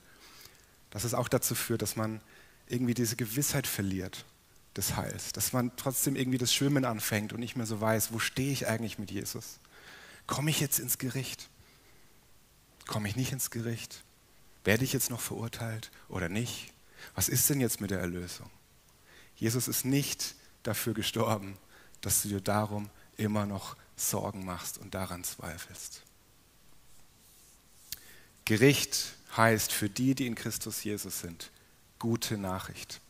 dass 0.91 1.03
es 1.03 1.13
auch 1.13 1.27
dazu 1.27 1.55
führt, 1.55 1.81
dass 1.81 1.97
man 1.97 2.21
irgendwie 2.67 2.93
diese 2.93 3.17
Gewissheit 3.17 3.67
verliert 3.67 4.25
des 4.77 4.95
Heils, 4.95 5.31
dass 5.33 5.53
man 5.53 5.75
trotzdem 5.75 6.15
irgendwie 6.15 6.37
das 6.37 6.53
Schwimmen 6.53 6.85
anfängt 6.85 7.33
und 7.33 7.39
nicht 7.39 7.55
mehr 7.55 7.65
so 7.65 7.81
weiß, 7.81 8.13
wo 8.13 8.19
stehe 8.19 8.51
ich 8.51 8.67
eigentlich 8.67 8.99
mit 8.99 9.11
Jesus? 9.11 9.59
Komme 10.27 10.51
ich 10.51 10.59
jetzt 10.59 10.79
ins 10.79 10.97
Gericht? 10.97 11.49
Komme 12.85 13.09
ich 13.09 13.15
nicht 13.15 13.31
ins 13.31 13.49
Gericht? 13.49 14.03
Werde 14.63 14.83
ich 14.83 14.93
jetzt 14.93 15.09
noch 15.09 15.21
verurteilt 15.21 15.91
oder 16.09 16.29
nicht? 16.29 16.71
Was 17.15 17.29
ist 17.29 17.49
denn 17.49 17.59
jetzt 17.59 17.81
mit 17.81 17.91
der 17.91 17.99
Erlösung? 17.99 18.49
Jesus 19.35 19.67
ist 19.67 19.85
nicht 19.85 20.35
dafür 20.63 20.93
gestorben, 20.93 21.57
dass 22.01 22.21
du 22.21 22.29
dir 22.29 22.41
darum 22.41 22.89
immer 23.17 23.45
noch 23.45 23.75
Sorgen 23.95 24.45
machst 24.45 24.77
und 24.77 24.93
daran 24.93 25.23
zweifelst. 25.23 26.01
Gericht 28.45 29.15
heißt 29.35 29.71
für 29.71 29.89
die, 29.89 30.15
die 30.15 30.27
in 30.27 30.35
Christus 30.35 30.83
Jesus 30.83 31.19
sind, 31.19 31.51
gute 31.99 32.37
Nachricht. 32.37 33.01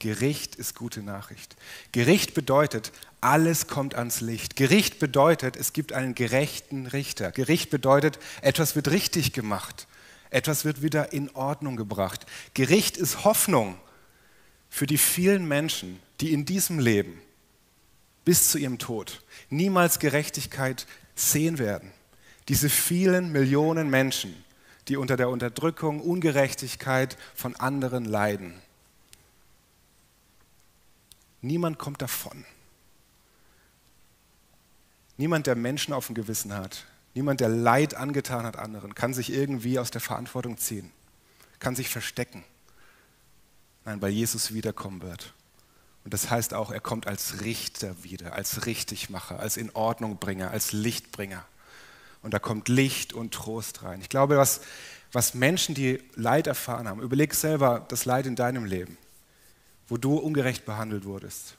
Gericht 0.00 0.56
ist 0.56 0.74
gute 0.74 1.02
Nachricht. 1.02 1.56
Gericht 1.92 2.34
bedeutet, 2.34 2.90
alles 3.20 3.68
kommt 3.68 3.94
ans 3.94 4.20
Licht. 4.20 4.56
Gericht 4.56 4.98
bedeutet, 4.98 5.56
es 5.56 5.72
gibt 5.72 5.92
einen 5.92 6.14
gerechten 6.14 6.86
Richter. 6.86 7.30
Gericht 7.30 7.70
bedeutet, 7.70 8.18
etwas 8.40 8.74
wird 8.74 8.90
richtig 8.90 9.32
gemacht. 9.32 9.86
Etwas 10.30 10.64
wird 10.64 10.82
wieder 10.82 11.12
in 11.12 11.30
Ordnung 11.34 11.76
gebracht. 11.76 12.24
Gericht 12.54 12.96
ist 12.96 13.24
Hoffnung 13.24 13.76
für 14.70 14.86
die 14.86 14.98
vielen 14.98 15.46
Menschen, 15.46 16.00
die 16.20 16.32
in 16.32 16.46
diesem 16.46 16.78
Leben 16.78 17.20
bis 18.24 18.50
zu 18.50 18.58
ihrem 18.58 18.78
Tod 18.78 19.22
niemals 19.50 19.98
Gerechtigkeit 19.98 20.86
sehen 21.14 21.58
werden. 21.58 21.92
Diese 22.48 22.70
vielen 22.70 23.32
Millionen 23.32 23.90
Menschen, 23.90 24.34
die 24.88 24.96
unter 24.96 25.16
der 25.16 25.28
Unterdrückung, 25.28 26.00
Ungerechtigkeit 26.00 27.18
von 27.34 27.54
anderen 27.56 28.06
leiden. 28.06 28.54
Niemand 31.42 31.78
kommt 31.78 32.02
davon. 32.02 32.44
Niemand, 35.16 35.46
der 35.46 35.56
Menschen 35.56 35.92
auf 35.92 36.06
dem 36.06 36.14
Gewissen 36.14 36.54
hat, 36.54 36.86
Niemand, 37.14 37.40
der 37.40 37.48
Leid 37.48 37.94
angetan 37.94 38.46
hat 38.46 38.56
anderen, 38.56 38.94
kann 38.94 39.14
sich 39.14 39.32
irgendwie 39.32 39.78
aus 39.78 39.90
der 39.90 40.00
Verantwortung 40.00 40.58
ziehen, 40.58 40.92
kann 41.58 41.74
sich 41.74 41.88
verstecken. 41.88 42.44
Nein, 43.84 44.00
weil 44.00 44.10
Jesus 44.10 44.54
wiederkommen 44.54 45.02
wird. 45.02 45.34
Und 46.04 46.14
das 46.14 46.30
heißt 46.30 46.54
auch, 46.54 46.70
er 46.70 46.80
kommt 46.80 47.06
als 47.06 47.40
Richter 47.42 48.04
wieder, 48.04 48.34
als 48.34 48.66
Richtigmacher, 48.66 49.40
als 49.40 49.56
Inordnungbringer, 49.56 50.50
als 50.50 50.72
Lichtbringer. 50.72 51.44
Und 52.22 52.32
da 52.32 52.38
kommt 52.38 52.68
Licht 52.68 53.12
und 53.12 53.34
Trost 53.34 53.82
rein. 53.82 54.00
Ich 54.00 54.08
glaube, 54.08 54.36
was, 54.36 54.60
was 55.12 55.34
Menschen, 55.34 55.74
die 55.74 56.02
Leid 56.14 56.46
erfahren 56.46 56.88
haben, 56.88 57.00
überleg 57.00 57.34
selber 57.34 57.84
das 57.88 58.04
Leid 58.04 58.26
in 58.26 58.36
deinem 58.36 58.64
Leben, 58.64 58.96
wo 59.90 59.98
du 59.98 60.16
ungerecht 60.16 60.64
behandelt 60.64 61.04
wurdest. 61.04 61.56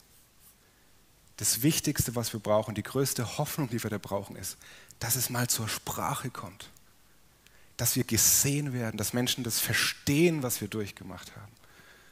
Das 1.36 1.62
Wichtigste, 1.62 2.16
was 2.16 2.32
wir 2.32 2.40
brauchen, 2.40 2.74
die 2.74 2.82
größte 2.82 3.38
Hoffnung, 3.38 3.68
die 3.68 3.82
wir 3.82 3.90
da 3.90 3.98
brauchen, 3.98 4.34
ist, 4.34 4.56
dass 4.98 5.14
es 5.16 5.30
mal 5.30 5.48
zur 5.48 5.68
Sprache 5.68 6.30
kommt, 6.30 6.70
dass 7.76 7.94
wir 7.94 8.04
gesehen 8.04 8.72
werden, 8.72 8.96
dass 8.96 9.12
Menschen 9.12 9.44
das 9.44 9.60
verstehen, 9.60 10.42
was 10.42 10.60
wir 10.60 10.68
durchgemacht 10.68 11.36
haben, 11.36 11.52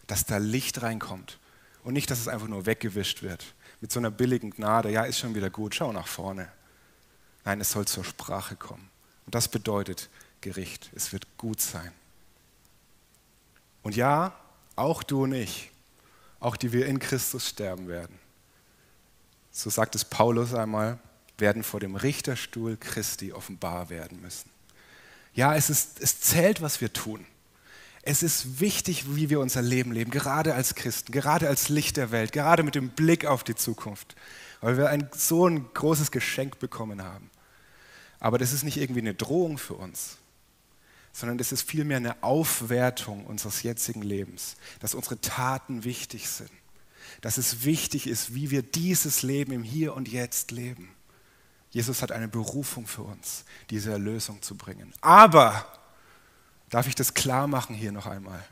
dass 0.07 0.27
da 0.27 0.37
Licht 0.37 0.83
reinkommt 0.83 1.39
und 1.83 1.95
nicht, 1.95 2.11
dass 2.11 2.21
es 2.21 2.29
einfach 2.29 2.49
nur 2.49 2.67
weggewischt 2.67 3.23
wird 3.23 3.55
mit 3.81 3.91
so 3.91 3.99
einer 3.99 4.11
billigen 4.11 4.51
Gnade, 4.51 4.91
ja, 4.91 5.05
ist 5.05 5.19
schon 5.19 5.35
wieder 5.35 5.51
gut, 5.51 5.75
schau 5.75 5.93
nach 5.93 6.07
vorne. 6.07 6.51
Nein, 7.45 7.61
es 7.61 7.71
soll 7.71 7.87
zur 7.87 8.05
Sprache 8.05 8.57
kommen. 8.57 8.91
Und 9.25 9.35
das 9.35 9.49
bedeutet 9.49 10.11
Gericht. 10.43 10.91
Es 10.95 11.13
wird 11.13 11.27
gut 11.39 11.61
sein. 11.61 11.91
Und 13.83 13.97
ja, 13.97 14.39
auch 14.77 15.03
du 15.03 15.25
und 15.25 15.33
ich, 15.33 15.70
auch 16.41 16.57
die 16.57 16.73
wir 16.73 16.87
in 16.87 16.99
Christus 16.99 17.49
sterben 17.49 17.87
werden. 17.89 18.19
So 19.53 19.71
sagt 19.71 19.95
es 19.95 20.05
Paulus 20.05 20.55
einmal, 20.55 20.99
werden 21.39 21.63
vor 21.63 21.81
dem 21.81 21.97
Richterstuhl 21.97 22.77
Christi 22.79 23.33
offenbar 23.33 23.91
werden 23.91 24.21
müssen. 24.21 24.51
Ja, 25.35 25.55
es, 25.55 25.71
ist, 25.71 26.01
es 26.01 26.21
zählt, 26.21 26.61
was 26.61 26.81
wir 26.81 26.93
tun. 26.93 27.25
Es 28.03 28.23
ist 28.23 28.61
wichtig, 28.61 29.15
wie 29.15 29.29
wir 29.29 29.41
unser 29.41 29.61
Leben 29.61 29.93
leben, 29.93 30.11
gerade 30.11 30.55
als 30.55 30.75
Christen, 30.75 31.13
gerade 31.13 31.49
als 31.49 31.69
Licht 31.69 31.99
der 31.99 32.11
Welt, 32.11 32.33
gerade 32.33 32.63
mit 32.63 32.75
dem 32.75 32.91
Blick 32.91 33.27
auf 33.27 33.45
die 33.45 33.55
Zukunft, 33.55 34.17
weil 34.61 34.79
wir 34.79 34.89
ein, 34.89 35.11
so 35.15 35.47
ein 35.47 35.67
großes 35.75 36.11
Geschenk 36.11 36.59
bekommen 36.59 37.05
haben. 37.05 37.31
Aber 38.19 38.39
das 38.39 38.53
ist 38.53 38.65
nicht 38.65 38.79
irgendwie 38.79 39.01
eine 39.01 39.15
Drohung 39.15 39.59
für 39.59 39.75
uns, 39.75 40.17
sondern 41.13 41.39
es 41.39 41.53
ist 41.53 41.69
vielmehr 41.69 41.97
eine 41.97 42.23
Aufwertung 42.23 43.27
unseres 43.27 43.63
jetzigen 43.63 44.03
Lebens, 44.03 44.57
dass 44.81 44.95
unsere 44.95 45.21
Taten 45.21 45.85
wichtig 45.85 46.29
sind, 46.29 46.51
dass 47.21 47.39
es 47.39 47.65
wichtig 47.65 48.07
ist, 48.07 48.35
wie 48.35 48.51
wir 48.51 48.63
dieses 48.63 49.23
Leben 49.23 49.53
im 49.53 49.63
Hier 49.63 49.95
und 49.95 50.09
Jetzt 50.09 50.51
leben. 50.51 50.95
Jesus 51.71 52.03
hat 52.03 52.13
eine 52.13 52.29
Berufung 52.29 52.87
für 52.87 53.03
uns, 53.03 53.45
diese 53.71 53.93
Erlösung 53.93 54.43
zu 54.43 54.57
bringen. 54.57 54.93
Aber, 55.01 55.67
darf 56.69 56.87
ich 56.87 56.95
das 56.95 57.15
klar 57.15 57.47
machen 57.47 57.75
hier 57.75 57.93
noch 57.93 58.07
einmal, 58.07 58.45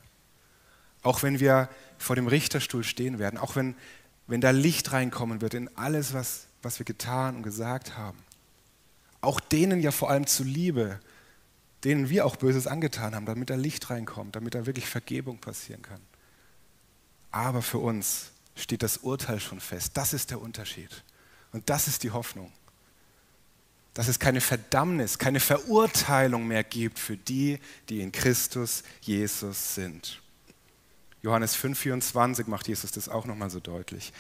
auch 1.03 1.23
wenn 1.23 1.41
wir 1.41 1.69
vor 1.97 2.17
dem 2.17 2.27
Richterstuhl 2.27 2.85
stehen 2.85 3.19
werden, 3.19 3.39
auch 3.39 3.57
wenn, 3.57 3.75
wenn 4.27 4.41
da 4.41 4.51
Licht 4.51 4.93
reinkommen 4.93 5.41
wird 5.41 5.55
in 5.55 5.75
alles, 5.77 6.13
was, 6.13 6.47
was 6.63 6.79
wir 6.79 6.85
getan 6.85 7.37
und 7.37 7.43
gesagt 7.43 7.97
haben, 7.97 8.19
auch 9.21 9.41
denen 9.41 9.81
ja 9.81 9.91
vor 9.91 10.11
allem 10.11 10.27
zuliebe, 10.27 11.01
denen 11.85 12.09
wir 12.09 12.27
auch 12.27 12.37
Böses 12.37 12.67
angetan 12.67 13.15
haben, 13.15 13.27
damit 13.27 13.51
da 13.51 13.55
Licht 13.55 13.91
reinkommt, 13.91 14.37
damit 14.37 14.55
da 14.55 14.67
wirklich 14.67 14.87
Vergebung 14.87 15.39
passieren 15.39 15.83
kann. 15.83 16.01
Aber 17.31 17.63
für 17.63 17.79
uns 17.79 18.33
steht 18.57 18.83
das 18.83 18.99
Urteil 18.99 19.41
schon 19.41 19.61
fest. 19.61 19.93
Das 19.95 20.13
ist 20.13 20.31
der 20.31 20.41
Unterschied. 20.41 21.05
Und 21.53 21.71
das 21.71 21.89
ist 21.89 22.03
die 22.03 22.11
Hoffnung. 22.11 22.53
Dass 23.95 24.09
es 24.09 24.19
keine 24.19 24.41
Verdammnis, 24.41 25.19
keine 25.19 25.41
Verurteilung 25.41 26.47
mehr 26.47 26.65
gibt 26.65 26.99
für 26.99 27.17
die, 27.17 27.59
die 27.89 28.01
in 28.01 28.13
Christus 28.13 28.83
Jesus 29.01 29.75
sind. 29.75 30.21
Johannes 31.23 31.57
5,24 31.57 32.49
macht 32.49 32.69
Jesus 32.69 32.93
das 32.93 33.09
auch 33.09 33.27
nochmal 33.27 33.51
so 33.51 33.61
deutlich. 33.61 34.13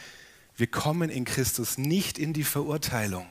Wir 0.56 0.66
kommen 0.66 1.10
in 1.10 1.24
Christus 1.24 1.78
nicht 1.78 2.18
in 2.18 2.32
die 2.32 2.44
Verurteilung, 2.44 3.26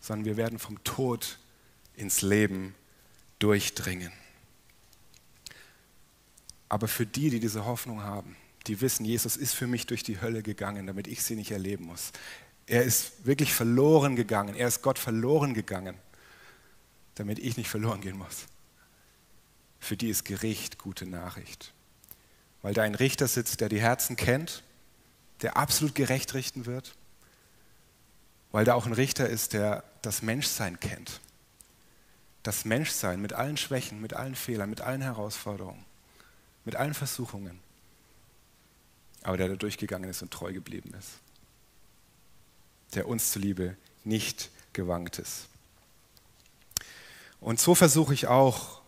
sondern 0.00 0.24
wir 0.24 0.36
werden 0.36 0.58
vom 0.58 0.82
Tod 0.82 1.38
ins 1.96 2.22
Leben 2.22 2.74
durchdringen. 3.38 4.12
Aber 6.68 6.88
für 6.88 7.04
die, 7.04 7.30
die 7.30 7.40
diese 7.40 7.64
Hoffnung 7.64 8.02
haben, 8.02 8.36
die 8.66 8.80
wissen, 8.80 9.04
Jesus 9.04 9.36
ist 9.36 9.54
für 9.54 9.66
mich 9.66 9.86
durch 9.86 10.02
die 10.02 10.20
Hölle 10.20 10.42
gegangen, 10.42 10.86
damit 10.86 11.06
ich 11.06 11.22
sie 11.22 11.34
nicht 11.34 11.50
erleben 11.50 11.86
muss. 11.86 12.12
Er 12.66 12.84
ist 12.84 13.26
wirklich 13.26 13.52
verloren 13.52 14.16
gegangen. 14.16 14.54
Er 14.54 14.68
ist 14.68 14.82
Gott 14.82 14.98
verloren 14.98 15.52
gegangen, 15.52 15.96
damit 17.16 17.40
ich 17.40 17.56
nicht 17.56 17.68
verloren 17.68 18.00
gehen 18.00 18.16
muss. 18.16 18.46
Für 19.80 19.96
die 19.96 20.08
ist 20.08 20.24
Gericht 20.24 20.78
gute 20.78 21.06
Nachricht. 21.06 21.74
Weil 22.62 22.72
da 22.72 22.82
ein 22.82 22.94
Richter 22.94 23.26
sitzt, 23.26 23.60
der 23.60 23.68
die 23.68 23.80
Herzen 23.80 24.14
kennt, 24.14 24.62
der 25.42 25.56
absolut 25.56 25.96
gerecht 25.96 26.34
richten 26.34 26.66
wird. 26.66 26.94
Weil 28.52 28.64
da 28.64 28.74
auch 28.74 28.86
ein 28.86 28.92
Richter 28.92 29.28
ist, 29.28 29.54
der 29.54 29.82
das 30.02 30.22
Menschsein 30.22 30.78
kennt 30.78 31.20
das 32.42 32.64
Menschsein 32.64 33.20
mit 33.20 33.32
allen 33.32 33.56
Schwächen, 33.56 34.00
mit 34.00 34.14
allen 34.14 34.34
Fehlern, 34.34 34.70
mit 34.70 34.80
allen 34.80 35.02
Herausforderungen, 35.02 35.84
mit 36.64 36.76
allen 36.76 36.94
Versuchungen, 36.94 37.60
aber 39.22 39.36
der 39.36 39.48
da 39.48 39.56
durchgegangen 39.56 40.10
ist 40.10 40.22
und 40.22 40.32
treu 40.32 40.52
geblieben 40.52 40.92
ist, 40.98 41.10
der 42.94 43.06
uns 43.06 43.30
zuliebe 43.30 43.76
nicht 44.04 44.50
gewankt 44.72 45.18
ist. 45.18 45.48
Und 47.40 47.60
so 47.60 47.74
versuche 47.74 48.14
ich 48.14 48.26
auch, 48.26 48.82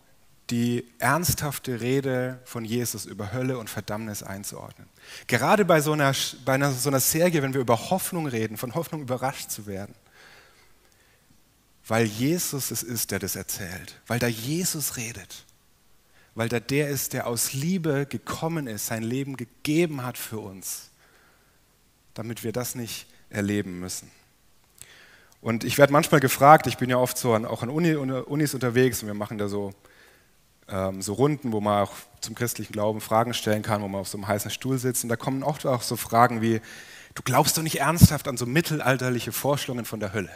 die 0.51 0.87
ernsthafte 0.99 1.81
Rede 1.81 2.39
von 2.45 2.65
Jesus 2.65 3.07
über 3.07 3.33
Hölle 3.33 3.59
und 3.59 3.71
Verdammnis 3.71 4.23
einzuordnen. 4.23 4.89
Gerade 5.27 5.65
bei 5.65 5.81
so 5.81 5.93
einer, 5.93 6.15
bei 6.45 6.55
einer, 6.55 6.71
so 6.71 6.91
einer 6.91 7.01
Serie, 7.01 7.43
wenn 7.43 7.55
wir 7.55 7.63
über 7.63 7.91
Hoffnung 7.91 8.27
reden, 8.27 8.59
von 8.59 8.75
Hoffnung 8.75 9.01
überrascht 9.01 9.51
zu 9.51 9.67
werden, 9.67 9.95
weil 11.87 12.07
Jesus 12.07 12.71
es 12.71 12.83
ist, 12.83 13.11
der 13.11 13.19
das 13.19 13.37
erzählt, 13.37 14.01
weil 14.07 14.19
da 14.19 14.27
Jesus 14.27 14.97
redet, 14.97 15.45
weil 16.35 16.49
da 16.49 16.61
der 16.61 16.89
ist, 16.89 17.13
der 17.13 17.27
aus 17.27 17.53
Liebe 17.53 18.07
gekommen 18.07 18.67
ist, 18.67 18.87
sein 18.87 19.03
Leben 19.03 19.37
gegeben 19.37 20.05
hat 20.05 20.19
für 20.19 20.39
uns, 20.39 20.91
damit 22.15 22.43
wir 22.43 22.53
das 22.53 22.75
nicht 22.75 23.07
erleben 23.29 23.81
müssen. 23.81 24.11
Und 25.45 25.63
ich 25.63 25.77
werde 25.77 25.93
manchmal 25.93 26.21
gefragt, 26.21 26.67
ich 26.67 26.79
bin 26.79 26.89
ja 26.89 26.97
oft 26.97 27.19
so 27.19 27.35
an, 27.35 27.45
auch 27.45 27.63
an 27.63 27.69
Uni, 27.69 27.95
Unis 27.95 28.55
unterwegs 28.55 29.03
und 29.03 29.09
wir 29.09 29.15
machen 29.15 29.37
da 29.37 29.49
so, 29.49 29.75
ähm, 30.69 31.03
so 31.03 31.13
Runden, 31.13 31.53
wo 31.53 31.61
man 31.61 31.83
auch 31.83 31.93
zum 32.23 32.35
christlichen 32.35 32.73
Glauben 32.73 33.03
Fragen 33.03 33.35
stellen 33.35 33.63
kann, 33.63 33.83
wo 33.83 33.89
man 33.89 34.01
auf 34.01 34.09
so 34.09 34.17
einem 34.17 34.27
heißen 34.27 34.51
Stuhl 34.51 34.79
sitzt. 34.79 35.05
Und 35.05 35.11
da 35.11 35.17
kommen 35.17 35.43
oft 35.43 35.67
auch 35.67 35.83
so 35.83 35.97
Fragen 35.97 36.41
wie, 36.41 36.63
du 37.15 37.23
glaubst 37.23 37.59
doch 37.59 37.63
nicht 37.63 37.81
ernsthaft 37.81 38.27
an 38.27 38.39
so 38.39 38.47
mittelalterliche 38.47 39.33
Vorstellungen 39.33 39.85
von 39.85 40.01
der 40.01 40.15
Hölle. 40.15 40.31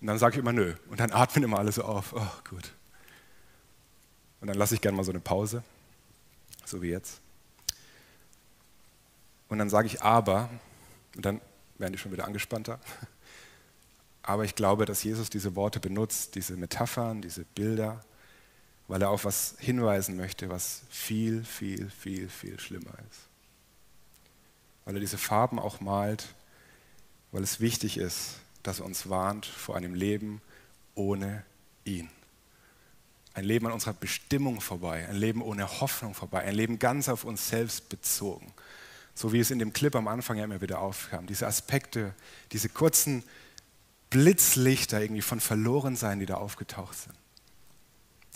Und 0.00 0.06
dann 0.06 0.18
sage 0.18 0.34
ich 0.34 0.38
immer 0.40 0.52
nö. 0.52 0.74
Und 0.88 1.00
dann 1.00 1.12
atmen 1.12 1.44
immer 1.44 1.58
alle 1.58 1.72
so 1.72 1.82
auf. 1.84 2.12
Oh, 2.14 2.26
gut. 2.48 2.72
Und 4.40 4.48
dann 4.48 4.56
lasse 4.56 4.74
ich 4.74 4.80
gerne 4.80 4.96
mal 4.96 5.04
so 5.04 5.12
eine 5.12 5.20
Pause, 5.20 5.62
so 6.64 6.80
wie 6.80 6.88
jetzt. 6.88 7.20
Und 9.48 9.58
dann 9.58 9.68
sage 9.68 9.86
ich 9.86 10.02
aber, 10.02 10.48
und 11.16 11.26
dann 11.26 11.40
werden 11.76 11.92
die 11.92 11.98
schon 11.98 12.12
wieder 12.12 12.24
angespannter. 12.24 12.78
Aber 14.22 14.44
ich 14.44 14.54
glaube, 14.54 14.84
dass 14.84 15.02
Jesus 15.02 15.28
diese 15.28 15.56
Worte 15.56 15.80
benutzt, 15.80 16.34
diese 16.34 16.56
Metaphern, 16.56 17.20
diese 17.20 17.44
Bilder, 17.44 18.04
weil 18.86 19.02
er 19.02 19.10
auf 19.10 19.24
was 19.24 19.56
hinweisen 19.58 20.16
möchte, 20.16 20.50
was 20.50 20.82
viel, 20.90 21.44
viel, 21.44 21.90
viel, 21.90 22.28
viel 22.28 22.58
schlimmer 22.60 22.92
ist. 23.10 23.20
Weil 24.84 24.94
er 24.94 25.00
diese 25.00 25.18
Farben 25.18 25.58
auch 25.58 25.80
malt, 25.80 26.34
weil 27.32 27.42
es 27.42 27.60
wichtig 27.60 27.96
ist, 27.96 28.36
das 28.62 28.80
uns 28.80 29.08
warnt 29.08 29.46
vor 29.46 29.76
einem 29.76 29.94
Leben 29.94 30.40
ohne 30.94 31.44
ihn. 31.84 32.08
Ein 33.32 33.44
Leben 33.44 33.66
an 33.66 33.72
unserer 33.72 33.94
Bestimmung 33.94 34.60
vorbei, 34.60 35.06
ein 35.08 35.16
Leben 35.16 35.40
ohne 35.40 35.80
Hoffnung 35.80 36.14
vorbei, 36.14 36.42
ein 36.42 36.54
Leben 36.54 36.78
ganz 36.78 37.08
auf 37.08 37.24
uns 37.24 37.48
selbst 37.48 37.88
bezogen. 37.88 38.52
So 39.14 39.32
wie 39.32 39.38
es 39.38 39.50
in 39.50 39.58
dem 39.58 39.72
Clip 39.72 39.94
am 39.94 40.08
Anfang 40.08 40.36
ja 40.36 40.44
immer 40.44 40.60
wieder 40.60 40.80
aufkam. 40.80 41.26
Diese 41.26 41.46
Aspekte, 41.46 42.14
diese 42.52 42.68
kurzen 42.68 43.22
Blitzlichter 44.10 45.00
irgendwie 45.00 45.22
von 45.22 45.40
Verlorensein, 45.40 46.18
die 46.18 46.26
da 46.26 46.34
aufgetaucht 46.34 46.98
sind. 46.98 47.14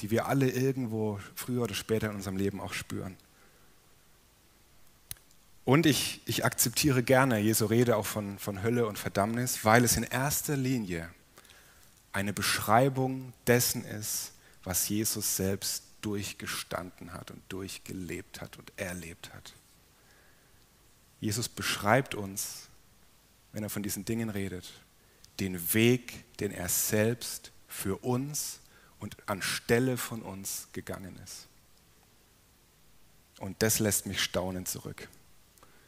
Die 0.00 0.10
wir 0.10 0.26
alle 0.26 0.50
irgendwo 0.50 1.18
früher 1.34 1.62
oder 1.62 1.74
später 1.74 2.10
in 2.10 2.16
unserem 2.16 2.36
Leben 2.36 2.60
auch 2.60 2.72
spüren. 2.72 3.16
Und 5.64 5.86
ich, 5.86 6.20
ich 6.26 6.44
akzeptiere 6.44 7.02
gerne 7.02 7.38
Jesu 7.38 7.64
Rede 7.66 7.96
auch 7.96 8.06
von, 8.06 8.38
von 8.38 8.62
Hölle 8.62 8.86
und 8.86 8.98
Verdammnis, 8.98 9.64
weil 9.64 9.84
es 9.84 9.96
in 9.96 10.02
erster 10.02 10.56
Linie 10.56 11.08
eine 12.12 12.32
Beschreibung 12.32 13.32
dessen 13.46 13.84
ist, 13.84 14.32
was 14.62 14.88
Jesus 14.88 15.36
selbst 15.36 15.84
durchgestanden 16.02 17.14
hat 17.14 17.30
und 17.30 17.42
durchgelebt 17.48 18.40
hat 18.40 18.58
und 18.58 18.72
erlebt 18.76 19.32
hat. 19.32 19.54
Jesus 21.18 21.48
beschreibt 21.48 22.14
uns, 22.14 22.68
wenn 23.52 23.62
er 23.62 23.70
von 23.70 23.82
diesen 23.82 24.04
Dingen 24.04 24.28
redet, 24.28 24.70
den 25.40 25.72
Weg, 25.72 26.36
den 26.36 26.52
er 26.52 26.68
selbst 26.68 27.52
für 27.66 27.96
uns 28.04 28.60
und 29.00 29.16
anstelle 29.26 29.96
von 29.96 30.20
uns 30.22 30.68
gegangen 30.72 31.18
ist. 31.24 31.46
Und 33.38 33.62
das 33.62 33.78
lässt 33.78 34.06
mich 34.06 34.22
staunend 34.22 34.68
zurück. 34.68 35.08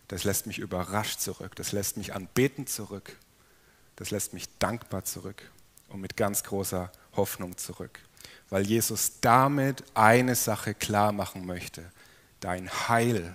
Das 0.09 0.25
lässt 0.25 0.47
mich 0.47 0.59
überrascht 0.59 1.21
zurück. 1.21 1.57
Das 1.57 1.73
lässt 1.73 1.97
mich 1.97 2.15
anbetend 2.15 2.69
zurück. 2.69 3.17
Das 3.97 4.11
lässt 4.11 4.35
mich 4.35 4.47
dankbar 4.59 5.05
zurück 5.05 5.51
und 5.89 6.01
mit 6.01 6.17
ganz 6.17 6.43
großer 6.43 6.93
Hoffnung 7.17 7.57
zurück. 7.57 7.99
Weil 8.51 8.67
Jesus 8.67 9.21
damit 9.21 9.85
eine 9.95 10.35
Sache 10.35 10.75
klar 10.75 11.13
machen 11.13 11.47
möchte. 11.47 11.91
Dein 12.41 12.71
Heil 12.89 13.35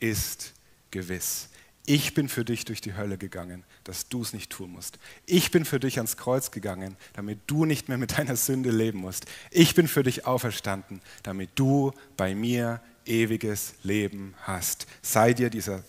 ist 0.00 0.52
gewiss. 0.90 1.48
Ich 1.86 2.14
bin 2.14 2.30
für 2.30 2.44
dich 2.46 2.64
durch 2.64 2.80
die 2.80 2.94
Hölle 2.94 3.18
gegangen, 3.18 3.62
dass 3.84 4.08
du 4.08 4.22
es 4.22 4.32
nicht 4.32 4.50
tun 4.50 4.72
musst. 4.72 4.98
Ich 5.26 5.50
bin 5.50 5.66
für 5.66 5.78
dich 5.78 5.98
ans 5.98 6.16
Kreuz 6.16 6.50
gegangen, 6.50 6.96
damit 7.12 7.40
du 7.46 7.66
nicht 7.66 7.88
mehr 7.88 7.98
mit 7.98 8.16
deiner 8.16 8.36
Sünde 8.36 8.70
leben 8.70 9.00
musst. 9.00 9.26
Ich 9.50 9.74
bin 9.74 9.86
für 9.86 10.02
dich 10.02 10.26
auferstanden, 10.26 11.02
damit 11.22 11.50
du 11.56 11.92
bei 12.16 12.34
mir 12.34 12.80
ewiges 13.06 13.74
Leben 13.82 14.34
hast. 14.42 14.86
Sei 15.02 15.32
dir 15.32 15.50
dieser 15.50 15.82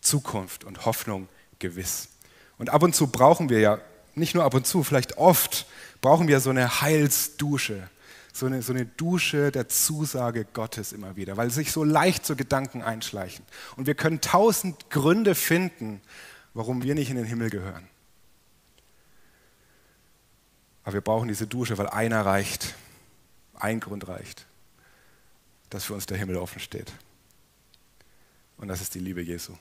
Zukunft 0.00 0.64
und 0.64 0.84
Hoffnung 0.84 1.28
gewiss. 1.58 2.08
Und 2.58 2.70
ab 2.70 2.82
und 2.82 2.94
zu 2.94 3.08
brauchen 3.08 3.48
wir 3.48 3.60
ja, 3.60 3.78
nicht 4.14 4.34
nur 4.34 4.44
ab 4.44 4.54
und 4.54 4.66
zu, 4.66 4.82
vielleicht 4.82 5.16
oft, 5.16 5.66
brauchen 6.00 6.28
wir 6.28 6.40
so 6.40 6.50
eine 6.50 6.80
Heilsdusche, 6.80 7.88
so 8.32 8.46
eine, 8.46 8.62
so 8.62 8.72
eine 8.72 8.86
Dusche 8.86 9.52
der 9.52 9.68
Zusage 9.68 10.44
Gottes 10.44 10.92
immer 10.92 11.16
wieder, 11.16 11.36
weil 11.36 11.50
sich 11.50 11.72
so 11.72 11.84
leicht 11.84 12.26
so 12.26 12.36
Gedanken 12.36 12.82
einschleichen. 12.82 13.44
Und 13.76 13.86
wir 13.86 13.94
können 13.94 14.20
tausend 14.20 14.90
Gründe 14.90 15.34
finden, 15.34 16.00
warum 16.54 16.82
wir 16.82 16.94
nicht 16.94 17.10
in 17.10 17.16
den 17.16 17.26
Himmel 17.26 17.50
gehören. 17.50 17.88
Aber 20.82 20.94
wir 20.94 21.00
brauchen 21.00 21.28
diese 21.28 21.46
Dusche, 21.46 21.78
weil 21.78 21.88
einer 21.88 22.24
reicht, 22.24 22.74
ein 23.54 23.78
Grund 23.80 24.08
reicht 24.08 24.47
dass 25.70 25.84
für 25.84 25.94
uns 25.94 26.06
der 26.06 26.18
Himmel 26.18 26.36
offen 26.36 26.60
steht. 26.60 26.92
Und 28.56 28.68
das 28.68 28.80
ist 28.80 28.94
die 28.94 29.00
Liebe 29.00 29.22
Jesu. 29.22 29.54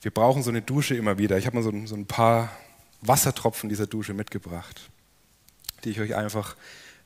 Wir 0.00 0.10
brauchen 0.10 0.42
so 0.42 0.50
eine 0.50 0.62
Dusche 0.62 0.94
immer 0.94 1.18
wieder. 1.18 1.38
Ich 1.38 1.46
habe 1.46 1.56
mal 1.56 1.62
so, 1.62 1.72
so 1.86 1.94
ein 1.94 2.06
paar 2.06 2.50
Wassertropfen 3.00 3.68
dieser 3.68 3.86
Dusche 3.86 4.14
mitgebracht. 4.14 4.90
die 5.82 5.90
ich 5.90 6.00
euch 6.00 6.14
einfach 6.14 6.56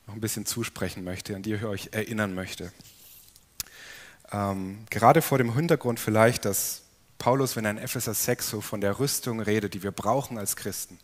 noch 0.07 0.15
ein 0.15 0.21
bisschen 0.21 0.45
zusprechen 0.45 1.03
möchte, 1.03 1.35
an 1.35 1.43
die 1.43 1.53
ich 1.53 1.63
euch 1.63 1.89
erinnern 1.91 2.33
möchte. 2.33 2.71
Ähm, 4.31 4.85
gerade 4.89 5.21
vor 5.21 5.37
dem 5.37 5.53
Hintergrund 5.53 5.99
vielleicht, 5.99 6.45
dass 6.45 6.83
Paulus, 7.17 7.55
wenn 7.55 7.65
er 7.65 7.71
in 7.71 7.77
Epheser 7.77 8.13
6 8.13 8.49
so 8.49 8.61
von 8.61 8.79
der 8.79 8.99
Rüstung 8.99 9.41
redet, 9.41 9.73
die 9.73 9.83
wir 9.83 9.91
brauchen 9.91 10.37
als 10.37 10.55
Christen, 10.55 10.97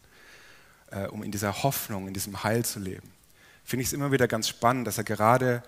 äh, 0.91 1.07
um 1.07 1.23
in 1.23 1.31
dieser 1.31 1.63
Hoffnung, 1.63 2.07
in 2.07 2.13
diesem 2.13 2.43
Heil 2.43 2.63
zu 2.63 2.79
leben, 2.79 3.11
finde 3.65 3.81
ich 3.81 3.89
es 3.89 3.93
immer 3.93 4.11
wieder 4.11 4.27
ganz 4.27 4.47
spannend, 4.47 4.87
dass 4.87 4.97
er 4.97 5.03
gerade 5.03 5.63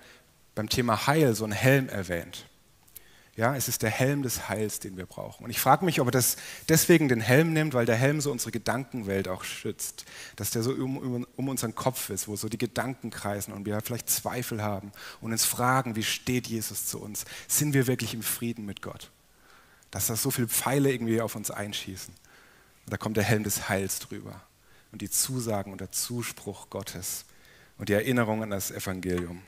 beim 0.55 0.69
Thema 0.69 1.07
Heil 1.07 1.35
so 1.35 1.43
einen 1.43 1.53
Helm 1.53 1.89
erwähnt. 1.89 2.45
Ja, 3.35 3.55
es 3.55 3.67
ist 3.67 3.83
der 3.83 3.91
Helm 3.91 4.23
des 4.23 4.49
Heils, 4.49 4.79
den 4.79 4.97
wir 4.97 5.05
brauchen. 5.05 5.43
Und 5.43 5.51
ich 5.51 5.59
frage 5.59 5.85
mich, 5.85 6.01
ob 6.01 6.07
er 6.07 6.11
das 6.11 6.37
deswegen 6.69 7.07
den 7.07 7.21
Helm 7.21 7.53
nimmt, 7.53 7.75
weil 7.75 7.85
der 7.85 7.95
Helm 7.95 8.19
so 8.19 8.31
unsere 8.31 8.49
Gedankenwelt 8.49 9.27
auch 9.27 9.43
schützt. 9.43 10.05
Dass 10.35 10.49
der 10.49 10.63
so 10.63 10.71
um, 10.71 11.23
um, 11.35 11.47
unseren 11.47 11.75
Kopf 11.75 12.09
ist, 12.09 12.27
wo 12.27 12.35
so 12.35 12.49
die 12.49 12.57
Gedanken 12.57 13.11
kreisen 13.11 13.53
und 13.53 13.67
wir 13.67 13.79
vielleicht 13.81 14.09
Zweifel 14.09 14.63
haben 14.63 14.91
und 15.21 15.33
uns 15.33 15.45
fragen, 15.45 15.95
wie 15.95 16.03
steht 16.03 16.47
Jesus 16.47 16.87
zu 16.87 16.99
uns? 16.99 17.25
Sind 17.47 17.75
wir 17.75 17.85
wirklich 17.85 18.15
im 18.15 18.23
Frieden 18.23 18.65
mit 18.65 18.81
Gott? 18.81 19.11
Dass 19.91 20.07
da 20.07 20.15
so 20.15 20.31
viele 20.31 20.47
Pfeile 20.47 20.91
irgendwie 20.91 21.21
auf 21.21 21.35
uns 21.35 21.51
einschießen. 21.51 22.15
Und 22.85 22.91
da 22.91 22.97
kommt 22.97 23.17
der 23.17 23.23
Helm 23.23 23.43
des 23.43 23.69
Heils 23.69 23.99
drüber. 23.99 24.41
Und 24.91 25.03
die 25.03 25.11
Zusagen 25.11 25.71
und 25.71 25.79
der 25.79 25.91
Zuspruch 25.91 26.71
Gottes 26.71 27.25
und 27.77 27.89
die 27.89 27.93
Erinnerung 27.93 28.43
an 28.43 28.49
das 28.49 28.71
Evangelium. 28.71 29.41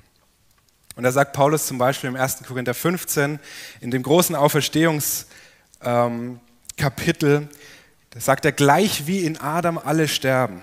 Und 0.96 1.04
da 1.04 1.12
sagt 1.12 1.34
Paulus 1.34 1.68
zum 1.68 1.78
Beispiel 1.78 2.10
im 2.10 2.16
1. 2.16 2.44
Korinther 2.44 2.74
15, 2.74 3.40
in 3.80 3.92
dem 3.92 4.04
großen 4.04 4.36
Auferstehungskapitel, 4.36 7.36
ähm, 7.36 7.50
da 8.10 8.20
sagt 8.20 8.46
er, 8.46 8.52
gleich 8.52 9.08
wie 9.08 9.24
in 9.24 9.38
Adam 9.38 9.78
alle 9.78 10.08
sterben, 10.08 10.62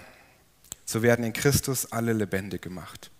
so 0.85 1.02
werden 1.02 1.24
in 1.24 1.33
Christus 1.33 1.90
alle 1.92 2.12
lebendig 2.12 2.61
gemacht. 2.61 3.11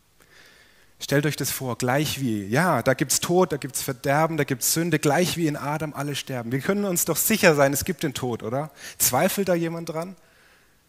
Stellt 0.99 1.27
euch 1.27 1.37
das 1.37 1.51
vor, 1.51 1.77
gleich 1.77 2.21
wie. 2.21 2.47
Ja, 2.47 2.83
da 2.83 2.95
gibt 2.95 3.13
es 3.13 3.21
Tod, 3.21 3.53
da 3.53 3.59
gibt 3.59 3.77
es 3.77 3.83
Verderben, 3.83 4.39
da 4.39 4.45
gibt 4.45 4.63
es 4.63 4.73
Sünde, 4.73 4.99
gleich 4.99 5.37
wie 5.37 5.47
in 5.47 5.57
Adam 5.57 5.93
alle 5.93 6.15
sterben. 6.15 6.53
Wir 6.53 6.61
können 6.61 6.87
uns 6.87 7.05
doch 7.05 7.17
sicher 7.17 7.55
sein, 7.55 7.73
es 7.73 7.85
gibt 7.85 8.03
den 8.03 8.15
Tod, 8.15 8.43
oder? 8.43 8.71
Zweifelt 8.99 9.49
da 9.49 9.55
jemand 9.55 9.91
dran? 9.91 10.17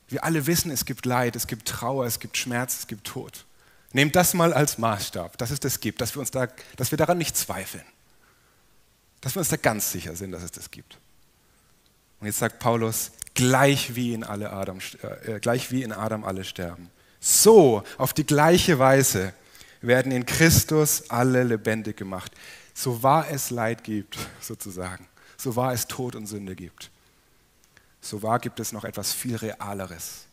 Wir 0.10 0.24
alle 0.24 0.48
wissen, 0.48 0.72
es 0.72 0.86
gibt 0.86 1.06
Leid, 1.06 1.36
es 1.36 1.48
gibt 1.48 1.68
Trauer, 1.68 2.06
es 2.06 2.20
gibt 2.20 2.38
Schmerz, 2.38 2.80
es 2.80 2.88
gibt 2.88 3.06
Tod. 3.06 3.46
Nehmt 3.94 4.16
das 4.16 4.34
mal 4.34 4.54
als 4.54 4.78
Maßstab, 4.78 5.38
dass 5.38 5.52
es 5.52 5.60
das 5.60 5.80
gibt, 5.80 6.02
dass 6.02 6.16
wir, 6.16 6.20
uns 6.20 6.32
da, 6.32 6.48
dass 6.76 6.92
wir 6.92 6.98
daran 6.98 7.18
nicht 7.18 7.36
zweifeln. 7.36 7.84
Dass 9.22 9.36
wir 9.36 9.40
uns 9.40 9.50
da 9.50 9.58
ganz 9.58 9.92
sicher 9.92 10.16
sind, 10.16 10.32
dass 10.32 10.44
es 10.44 10.52
das 10.52 10.72
gibt. 10.72 10.98
Und 12.20 12.28
jetzt 12.28 12.40
sagt 12.40 12.60
Paulus, 12.60 13.12
gleich 13.34 13.96
wie 13.96 14.14
in, 14.14 14.24
alle 14.24 14.52
Adam, 14.52 14.80
äh, 15.26 15.40
gleich 15.40 15.72
wie 15.72 15.84
in 15.84 15.92
Adam 15.92 16.24
alle 16.24 16.44
sterben. 16.44 16.90
So, 17.20 17.84
auf 17.98 18.14
die 18.14 18.26
gleiche 18.26 18.80
Weise 18.80 19.34
werden 19.82 20.12
in 20.12 20.26
Christus 20.26 21.10
alle 21.10 21.44
lebendig 21.44 21.98
gemacht. 21.98 22.32
So 22.74 23.04
wahr 23.04 23.28
es 23.32 23.50
Leid 23.50 23.84
gibt, 23.84 24.18
sozusagen. 24.42 25.08
So 25.38 25.56
wahr 25.56 25.74
es 25.74 25.88
Tod 25.88 26.16
und 26.16 26.28
Sünde 26.28 26.56
gibt. 26.56 26.90
So 28.08 28.24
wahr 28.24 28.40
gibt 28.40 28.62
es 28.62 28.72
noch 28.72 28.86
etwas 28.86 29.12
viel 29.12 29.36
Realeres, 29.36 30.28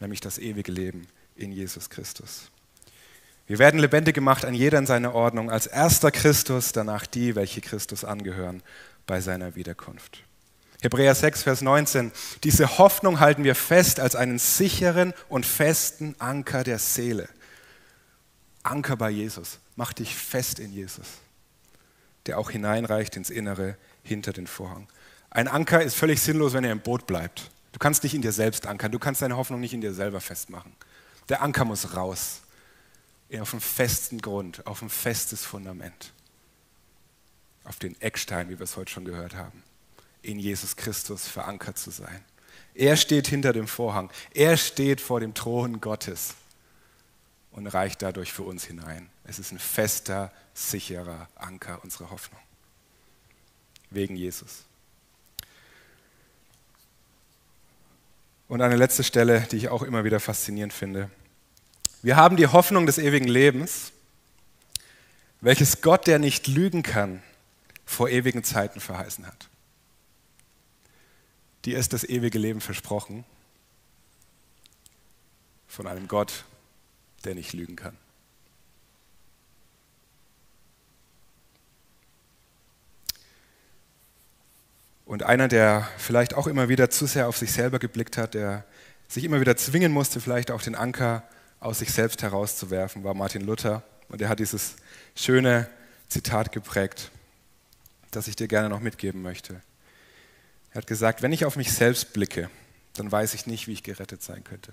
nämlich 0.00 0.20
das 0.20 0.38
ewige 0.38 0.72
Leben 0.72 1.06
in 1.36 1.52
Jesus 1.52 1.88
Christus. 1.88 2.50
Wir 3.46 3.60
werden 3.60 3.78
lebendig 3.78 4.16
gemacht 4.16 4.44
an 4.44 4.54
jeder 4.54 4.78
in 4.78 4.86
seiner 4.86 5.14
Ordnung, 5.14 5.48
als 5.48 5.68
erster 5.68 6.10
Christus, 6.10 6.72
danach 6.72 7.06
die, 7.06 7.36
welche 7.36 7.60
Christus 7.60 8.04
angehören, 8.04 8.60
bei 9.06 9.20
seiner 9.20 9.54
Wiederkunft. 9.54 10.24
Hebräer 10.80 11.14
6, 11.14 11.44
Vers 11.44 11.62
19. 11.62 12.10
Diese 12.42 12.78
Hoffnung 12.78 13.20
halten 13.20 13.44
wir 13.44 13.54
fest 13.54 14.00
als 14.00 14.16
einen 14.16 14.40
sicheren 14.40 15.14
und 15.28 15.46
festen 15.46 16.16
Anker 16.18 16.64
der 16.64 16.80
Seele. 16.80 17.28
Anker 18.64 18.96
bei 18.96 19.10
Jesus. 19.10 19.60
Mach 19.76 19.92
dich 19.92 20.16
fest 20.16 20.58
in 20.58 20.72
Jesus, 20.72 21.06
der 22.26 22.36
auch 22.38 22.50
hineinreicht 22.50 23.14
ins 23.14 23.30
Innere 23.30 23.76
hinter 24.02 24.32
den 24.32 24.48
Vorhang. 24.48 24.88
Ein 25.34 25.48
Anker 25.48 25.82
ist 25.82 25.94
völlig 25.94 26.20
sinnlos, 26.20 26.52
wenn 26.52 26.62
er 26.62 26.72
im 26.72 26.80
Boot 26.80 27.06
bleibt. 27.06 27.50
Du 27.72 27.78
kannst 27.78 28.02
nicht 28.02 28.14
in 28.14 28.20
dir 28.20 28.32
selbst 28.32 28.66
ankern. 28.66 28.92
Du 28.92 28.98
kannst 28.98 29.22
deine 29.22 29.38
Hoffnung 29.38 29.60
nicht 29.60 29.72
in 29.72 29.80
dir 29.80 29.94
selber 29.94 30.20
festmachen. 30.20 30.76
Der 31.30 31.40
Anker 31.40 31.64
muss 31.64 31.96
raus 31.96 32.42
auf 33.40 33.54
einem 33.54 33.62
festen 33.62 34.20
Grund, 34.20 34.66
auf 34.66 34.82
ein 34.82 34.90
festes 34.90 35.42
Fundament, 35.42 36.12
auf 37.64 37.78
den 37.78 37.98
Eckstein, 38.02 38.50
wie 38.50 38.58
wir 38.58 38.64
es 38.64 38.76
heute 38.76 38.92
schon 38.92 39.06
gehört 39.06 39.34
haben, 39.34 39.62
in 40.20 40.38
Jesus 40.38 40.76
Christus 40.76 41.28
verankert 41.28 41.78
zu 41.78 41.90
sein. 41.90 42.22
Er 42.74 42.98
steht 42.98 43.26
hinter 43.26 43.54
dem 43.54 43.68
Vorhang, 43.68 44.10
er 44.34 44.58
steht 44.58 45.00
vor 45.00 45.20
dem 45.20 45.32
Thron 45.32 45.80
Gottes 45.80 46.34
und 47.52 47.66
reicht 47.68 48.02
dadurch 48.02 48.34
für 48.34 48.42
uns 48.42 48.64
hinein. 48.64 49.08
Es 49.24 49.38
ist 49.38 49.50
ein 49.50 49.58
fester, 49.58 50.30
sicherer 50.52 51.26
Anker 51.34 51.82
unserer 51.82 52.10
Hoffnung. 52.10 52.40
Wegen 53.88 54.14
Jesus. 54.14 54.64
Und 58.52 58.60
eine 58.60 58.76
letzte 58.76 59.02
Stelle, 59.02 59.48
die 59.50 59.56
ich 59.56 59.70
auch 59.70 59.82
immer 59.82 60.04
wieder 60.04 60.20
faszinierend 60.20 60.74
finde. 60.74 61.08
Wir 62.02 62.16
haben 62.16 62.36
die 62.36 62.48
Hoffnung 62.48 62.84
des 62.84 62.98
ewigen 62.98 63.26
Lebens, 63.26 63.92
welches 65.40 65.80
Gott, 65.80 66.06
der 66.06 66.18
nicht 66.18 66.48
lügen 66.48 66.82
kann, 66.82 67.22
vor 67.86 68.10
ewigen 68.10 68.44
Zeiten 68.44 68.78
verheißen 68.78 69.26
hat. 69.26 69.48
Dir 71.64 71.78
ist 71.78 71.94
das 71.94 72.04
ewige 72.04 72.38
Leben 72.38 72.60
versprochen 72.60 73.24
von 75.66 75.86
einem 75.86 76.06
Gott, 76.06 76.44
der 77.24 77.34
nicht 77.34 77.54
lügen 77.54 77.76
kann. 77.76 77.96
Und 85.04 85.22
einer, 85.24 85.48
der 85.48 85.88
vielleicht 85.98 86.34
auch 86.34 86.46
immer 86.46 86.68
wieder 86.68 86.90
zu 86.90 87.06
sehr 87.06 87.28
auf 87.28 87.36
sich 87.36 87.52
selber 87.52 87.78
geblickt 87.78 88.16
hat, 88.16 88.34
der 88.34 88.64
sich 89.08 89.24
immer 89.24 89.40
wieder 89.40 89.56
zwingen 89.56 89.92
musste, 89.92 90.20
vielleicht 90.20 90.50
auch 90.50 90.62
den 90.62 90.74
Anker 90.74 91.22
aus 91.60 91.80
sich 91.80 91.92
selbst 91.92 92.22
herauszuwerfen, 92.22 93.04
war 93.04 93.14
Martin 93.14 93.42
Luther. 93.42 93.82
Und 94.08 94.20
er 94.22 94.28
hat 94.28 94.38
dieses 94.38 94.76
schöne 95.14 95.68
Zitat 96.08 96.52
geprägt, 96.52 97.10
das 98.10 98.28
ich 98.28 98.36
dir 98.36 98.48
gerne 98.48 98.68
noch 98.68 98.80
mitgeben 98.80 99.22
möchte. 99.22 99.60
Er 100.72 100.76
hat 100.76 100.86
gesagt, 100.86 101.22
wenn 101.22 101.32
ich 101.32 101.44
auf 101.44 101.56
mich 101.56 101.72
selbst 101.72 102.12
blicke, 102.12 102.50
dann 102.94 103.10
weiß 103.10 103.34
ich 103.34 103.46
nicht, 103.46 103.66
wie 103.66 103.72
ich 103.72 103.82
gerettet 103.82 104.22
sein 104.22 104.44
könnte. 104.44 104.72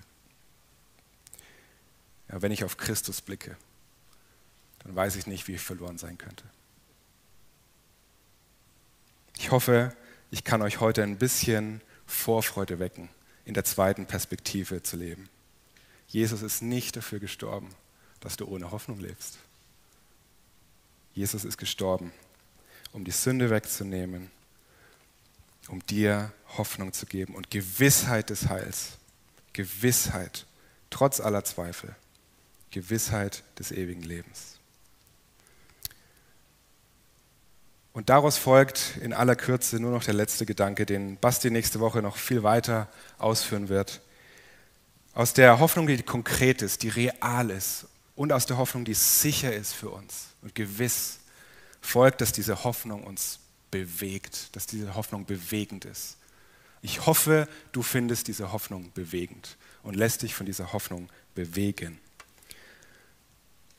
Ja, 2.30 2.42
wenn 2.42 2.52
ich 2.52 2.64
auf 2.64 2.76
Christus 2.76 3.20
blicke, 3.20 3.56
dann 4.84 4.94
weiß 4.94 5.16
ich 5.16 5.26
nicht, 5.26 5.48
wie 5.48 5.54
ich 5.54 5.60
verloren 5.60 5.98
sein 5.98 6.16
könnte. 6.16 6.44
Ich 9.36 9.50
hoffe, 9.50 9.94
ich 10.30 10.44
kann 10.44 10.62
euch 10.62 10.80
heute 10.80 11.02
ein 11.02 11.18
bisschen 11.18 11.80
Vorfreude 12.06 12.78
wecken, 12.78 13.08
in 13.44 13.54
der 13.54 13.64
zweiten 13.64 14.06
Perspektive 14.06 14.82
zu 14.82 14.96
leben. 14.96 15.28
Jesus 16.08 16.42
ist 16.42 16.62
nicht 16.62 16.96
dafür 16.96 17.20
gestorben, 17.20 17.68
dass 18.20 18.36
du 18.36 18.46
ohne 18.46 18.70
Hoffnung 18.70 19.00
lebst. 19.00 19.38
Jesus 21.14 21.44
ist 21.44 21.58
gestorben, 21.58 22.12
um 22.92 23.04
die 23.04 23.10
Sünde 23.10 23.50
wegzunehmen, 23.50 24.30
um 25.68 25.84
dir 25.86 26.32
Hoffnung 26.56 26.92
zu 26.92 27.06
geben 27.06 27.34
und 27.34 27.50
Gewissheit 27.50 28.30
des 28.30 28.48
Heils. 28.48 28.98
Gewissheit, 29.52 30.46
trotz 30.90 31.20
aller 31.20 31.44
Zweifel. 31.44 31.94
Gewissheit 32.70 33.42
des 33.58 33.72
ewigen 33.72 34.02
Lebens. 34.02 34.59
Und 37.92 38.08
daraus 38.08 38.38
folgt 38.38 38.96
in 39.00 39.12
aller 39.12 39.34
Kürze 39.34 39.80
nur 39.80 39.90
noch 39.90 40.04
der 40.04 40.14
letzte 40.14 40.46
Gedanke, 40.46 40.86
den 40.86 41.16
Basti 41.16 41.50
nächste 41.50 41.80
Woche 41.80 42.02
noch 42.02 42.16
viel 42.16 42.42
weiter 42.42 42.88
ausführen 43.18 43.68
wird. 43.68 44.00
Aus 45.12 45.34
der 45.34 45.58
Hoffnung, 45.58 45.88
die 45.88 46.00
konkret 46.02 46.62
ist, 46.62 46.84
die 46.84 46.88
real 46.88 47.50
ist 47.50 47.86
und 48.14 48.32
aus 48.32 48.46
der 48.46 48.58
Hoffnung, 48.58 48.84
die 48.84 48.94
sicher 48.94 49.52
ist 49.54 49.72
für 49.72 49.90
uns 49.90 50.28
und 50.42 50.54
gewiss, 50.54 51.18
folgt, 51.80 52.20
dass 52.20 52.32
diese 52.32 52.62
Hoffnung 52.62 53.02
uns 53.02 53.40
bewegt, 53.70 54.54
dass 54.54 54.66
diese 54.66 54.94
Hoffnung 54.94 55.26
bewegend 55.26 55.84
ist. 55.84 56.16
Ich 56.82 57.06
hoffe, 57.06 57.48
du 57.72 57.82
findest 57.82 58.28
diese 58.28 58.52
Hoffnung 58.52 58.92
bewegend 58.92 59.56
und 59.82 59.96
lässt 59.96 60.22
dich 60.22 60.34
von 60.34 60.46
dieser 60.46 60.72
Hoffnung 60.72 61.08
bewegen. 61.34 61.98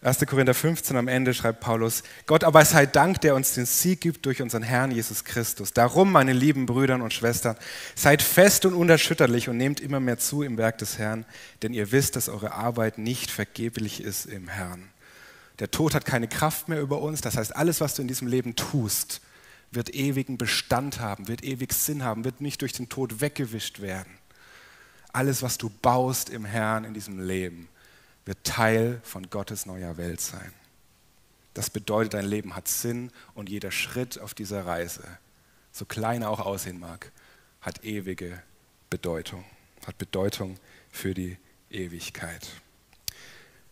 1. 0.04 0.26
Korinther 0.26 0.56
15 0.56 0.97
am 0.97 1.08
Ende 1.08 1.32
schreibt 1.32 1.60
Paulus, 1.60 2.02
Gott 2.26 2.43
aber 2.43 2.66
sei 2.66 2.88
Dank, 2.88 3.22
der 3.22 3.36
uns 3.36 3.54
den 3.54 3.68
Sieg 3.68 4.02
gibt 4.02 4.26
durch 4.26 4.41
unseren 4.41 4.64
Herrn 4.64 4.89
Jesus 4.89 5.24
Christus. 5.24 5.74
Darum, 5.74 6.12
meine 6.12 6.34
lieben 6.34 6.66
Brüder 6.66 6.95
und 6.95 7.14
Schwestern, 7.14 7.56
seid 7.93 8.24
fest 8.24 8.66
und 8.66 8.74
unerschütterlich 8.74 9.47
und 9.47 9.58
nehmt 9.58 9.80
immer 9.80 9.99
mehr 9.99 10.18
zu 10.18 10.41
im 10.41 10.58
Werk 10.58 10.80
des 10.80 10.97
Herrn, 10.97 11.24
denn 11.62 11.76
ihr 11.76 11.91
wisst, 11.91 12.16
dass 12.16 12.30
eure 12.30 12.54
Arbeit 12.54 12.97
nicht 12.97 13.30
vergeblich 13.30 14.04
ist 14.04 14.26
im 14.26 14.47
Herrn. 14.47 14.89
Der 15.60 15.70
Tod 15.70 15.93
hat 15.93 16.04
keine 16.04 16.28
Kraft 16.28 16.68
mehr 16.68 16.82
über 16.82 16.99
uns, 16.99 17.22
das 17.22 17.38
heißt, 17.38 17.56
alles, 17.56 17.80
was 17.80 17.93
du 17.93 18.02
in 18.02 18.08
diesem 18.08 18.28
Leben 18.28 18.56
tust, 18.56 19.22
wird 19.70 19.93
ewigen 19.93 20.39
Bestand 20.39 20.99
haben, 20.99 21.28
wird 21.28 21.43
ewig 21.43 21.74
Sinn 21.74 22.04
haben, 22.04 22.26
wird 22.26 22.41
nicht 22.41 22.64
durch 22.64 22.74
den 22.74 22.89
Tod 22.89 23.22
weggewischt 23.22 23.82
werden. 23.82 24.18
Alles, 25.14 25.43
was 25.43 25.60
du 25.60 25.70
baust 25.70 26.32
im 26.32 26.43
Herrn 26.43 26.86
in 26.86 26.95
diesem 26.95 27.20
Leben, 27.20 27.70
wird 28.26 28.44
Teil 28.44 29.02
von 29.04 29.30
Gottes 29.30 29.66
neuer 29.66 29.98
Welt 29.98 30.22
sein. 30.22 30.54
Das 31.54 31.70
bedeutet, 31.70 32.14
dein 32.14 32.26
Leben 32.26 32.56
hat 32.56 32.68
Sinn 32.68 33.12
und 33.34 33.50
jeder 33.50 33.72
Schritt 33.72 34.20
auf 34.20 34.34
dieser 34.34 34.66
Reise, 34.66 35.04
so 35.72 35.86
klein 35.86 36.22
er 36.22 36.30
auch 36.30 36.40
aussehen 36.40 36.80
mag, 36.80 37.12
hat 37.62 37.84
ewige 37.84 38.42
Bedeutung, 38.90 39.44
hat 39.86 39.98
Bedeutung 39.98 40.58
für 40.92 41.14
die 41.14 41.38
Ewigkeit. 41.70 42.48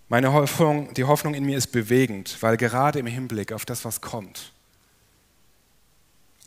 Meine 0.10 0.34
Hoffnung, 0.34 0.94
die 0.94 1.04
Hoffnung 1.04 1.36
in 1.36 1.46
mir 1.46 1.58
ist 1.58 1.72
bewegend, 1.72 2.42
weil 2.42 2.58
gerade 2.58 3.00
im 3.00 3.06
Hinblick 3.06 3.52
auf 3.52 3.66
das, 3.66 3.86
was 3.86 4.02
kommt, 4.02 4.54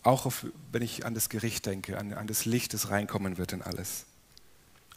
auch 0.02 0.26
auf, 0.26 0.46
wenn 0.72 0.82
ich 0.82 1.06
an 1.06 1.14
das 1.14 1.28
Gericht 1.28 1.64
denke, 1.66 1.96
an, 1.96 2.12
an 2.12 2.26
das 2.26 2.44
Licht, 2.44 2.74
das 2.74 2.90
reinkommen 2.90 3.38
wird 3.38 3.52
in 3.52 3.62
alles, 3.62 4.04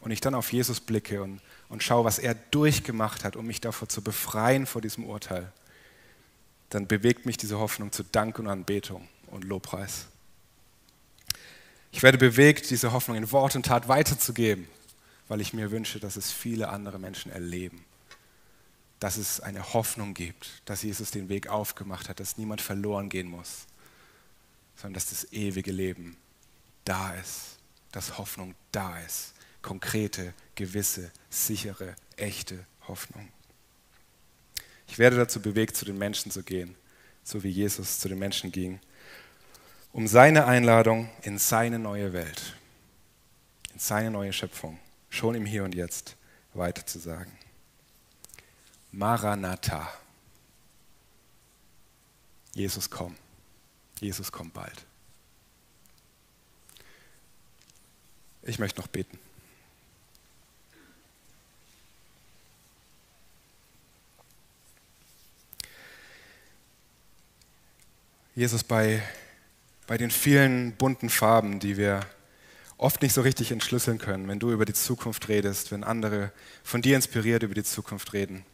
und 0.00 0.10
ich 0.10 0.20
dann 0.20 0.34
auf 0.34 0.52
Jesus 0.52 0.80
blicke 0.80 1.22
und, 1.22 1.40
und 1.68 1.82
schaue, 1.82 2.04
was 2.04 2.18
er 2.18 2.34
durchgemacht 2.34 3.24
hat, 3.24 3.36
um 3.36 3.46
mich 3.46 3.60
davor 3.60 3.88
zu 3.88 4.02
befreien 4.02 4.66
vor 4.66 4.80
diesem 4.80 5.04
Urteil, 5.04 5.52
dann 6.70 6.86
bewegt 6.86 7.26
mich 7.26 7.36
diese 7.36 7.58
Hoffnung 7.58 7.92
zu 7.92 8.02
Dank 8.02 8.38
und 8.38 8.48
Anbetung 8.48 9.08
und 9.28 9.44
Lobpreis. 9.44 10.06
Ich 11.92 12.02
werde 12.02 12.18
bewegt, 12.18 12.70
diese 12.70 12.92
Hoffnung 12.92 13.16
in 13.16 13.32
Wort 13.32 13.56
und 13.56 13.66
Tat 13.66 13.88
weiterzugeben, 13.88 14.68
weil 15.28 15.40
ich 15.40 15.52
mir 15.52 15.70
wünsche, 15.70 15.98
dass 15.98 16.16
es 16.16 16.30
viele 16.30 16.68
andere 16.68 16.98
Menschen 16.98 17.32
erleben. 17.32 17.84
Dass 19.00 19.16
es 19.16 19.40
eine 19.40 19.72
Hoffnung 19.74 20.14
gibt, 20.14 20.62
dass 20.64 20.82
Jesus 20.82 21.10
den 21.10 21.28
Weg 21.28 21.48
aufgemacht 21.48 22.08
hat, 22.08 22.20
dass 22.20 22.38
niemand 22.38 22.60
verloren 22.60 23.08
gehen 23.08 23.28
muss, 23.28 23.66
sondern 24.76 24.94
dass 24.94 25.10
das 25.10 25.32
ewige 25.32 25.72
Leben 25.72 26.16
da 26.84 27.14
ist, 27.14 27.58
dass 27.92 28.18
Hoffnung 28.18 28.54
da 28.72 28.98
ist. 29.00 29.32
Konkrete, 29.66 30.32
gewisse, 30.54 31.10
sichere, 31.28 31.96
echte 32.16 32.64
Hoffnung. 32.86 33.28
Ich 34.86 34.96
werde 34.96 35.16
dazu 35.16 35.42
bewegt, 35.42 35.76
zu 35.76 35.84
den 35.84 35.98
Menschen 35.98 36.30
zu 36.30 36.44
gehen, 36.44 36.76
so 37.24 37.42
wie 37.42 37.48
Jesus 37.48 37.98
zu 37.98 38.08
den 38.08 38.20
Menschen 38.20 38.52
ging, 38.52 38.78
um 39.90 40.06
seine 40.06 40.46
Einladung 40.46 41.10
in 41.22 41.36
seine 41.38 41.80
neue 41.80 42.12
Welt, 42.12 42.54
in 43.72 43.80
seine 43.80 44.12
neue 44.12 44.32
Schöpfung, 44.32 44.78
schon 45.10 45.34
im 45.34 45.44
Hier 45.44 45.64
und 45.64 45.74
Jetzt 45.74 46.14
weiter 46.54 46.86
zu 46.86 47.00
sagen. 47.00 47.36
Maranatha. 48.92 49.92
Jesus 52.54 52.88
komm. 52.88 53.16
Jesus 53.98 54.30
kommt 54.30 54.54
bald. 54.54 54.86
Ich 58.42 58.60
möchte 58.60 58.80
noch 58.80 58.86
beten. 58.86 59.18
Jesus, 68.36 68.64
bei, 68.64 69.02
bei 69.86 69.96
den 69.96 70.10
vielen 70.10 70.72
bunten 70.72 71.08
Farben, 71.08 71.58
die 71.58 71.78
wir 71.78 72.00
oft 72.76 73.00
nicht 73.00 73.14
so 73.14 73.22
richtig 73.22 73.50
entschlüsseln 73.50 73.96
können, 73.96 74.28
wenn 74.28 74.38
du 74.38 74.52
über 74.52 74.66
die 74.66 74.74
Zukunft 74.74 75.30
redest, 75.30 75.72
wenn 75.72 75.82
andere 75.82 76.32
von 76.62 76.82
dir 76.82 76.96
inspiriert 76.96 77.42
über 77.44 77.54
die 77.54 77.64
Zukunft 77.64 78.12
reden, 78.12 78.44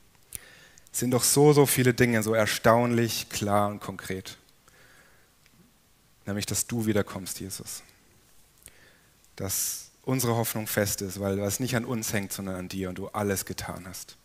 sind 0.93 1.11
doch 1.11 1.25
so, 1.25 1.53
so 1.53 1.67
viele 1.67 1.95
Dinge 1.95 2.23
so 2.23 2.33
erstaunlich 2.33 3.29
klar 3.29 3.71
und 3.71 3.81
konkret. 3.81 4.39
Nämlich, 6.27 6.47
dass 6.47 6.69
du 6.69 6.87
wiederkommst, 6.87 7.41
Jesus. 7.41 7.83
Dass 9.35 9.91
unsere 10.03 10.37
Hoffnung 10.37 10.69
fest 10.69 11.03
ist, 11.03 11.19
weil 11.19 11.41
es 11.41 11.59
nicht 11.59 11.75
an 11.75 11.85
uns 11.85 12.13
hängt, 12.13 12.33
sondern 12.33 12.55
an 12.55 12.69
dir 12.69 12.89
und 12.89 12.99
du 12.99 13.09
alles 13.09 13.47
getan 13.47 13.85
hast. 13.89 14.17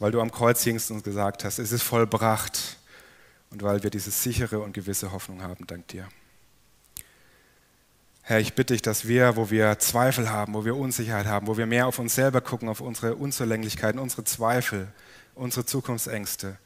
Weil 0.00 0.12
du 0.12 0.20
am 0.20 0.30
Kreuz 0.30 0.62
hingst 0.64 0.90
und 0.90 1.02
gesagt 1.02 1.44
hast, 1.44 1.58
es 1.58 1.72
ist 1.72 1.82
vollbracht 1.82 2.76
und 3.54 3.62
weil 3.62 3.82
wir 3.84 3.90
diese 3.90 4.10
sichere 4.10 4.58
und 4.58 4.74
gewisse 4.74 5.12
Hoffnung 5.12 5.40
haben, 5.40 5.66
dank 5.66 5.86
dir. 5.88 6.08
Herr, 8.22 8.40
ich 8.40 8.54
bitte 8.54 8.74
dich, 8.74 8.82
dass 8.82 9.06
wir, 9.06 9.36
wo 9.36 9.50
wir 9.50 9.78
Zweifel 9.78 10.28
haben, 10.28 10.54
wo 10.54 10.64
wir 10.64 10.76
Unsicherheit 10.76 11.26
haben, 11.26 11.46
wo 11.46 11.56
wir 11.56 11.66
mehr 11.66 11.86
auf 11.86 11.98
uns 11.98 12.14
selber 12.14 12.40
gucken, 12.40 12.68
auf 12.68 12.80
unsere 12.80 13.14
Unzulänglichkeiten, 13.14 14.00
unsere 14.00 14.24
Zweifel, 14.24 14.88
unsere 15.34 15.66
Zukunftsängste, 15.66 16.58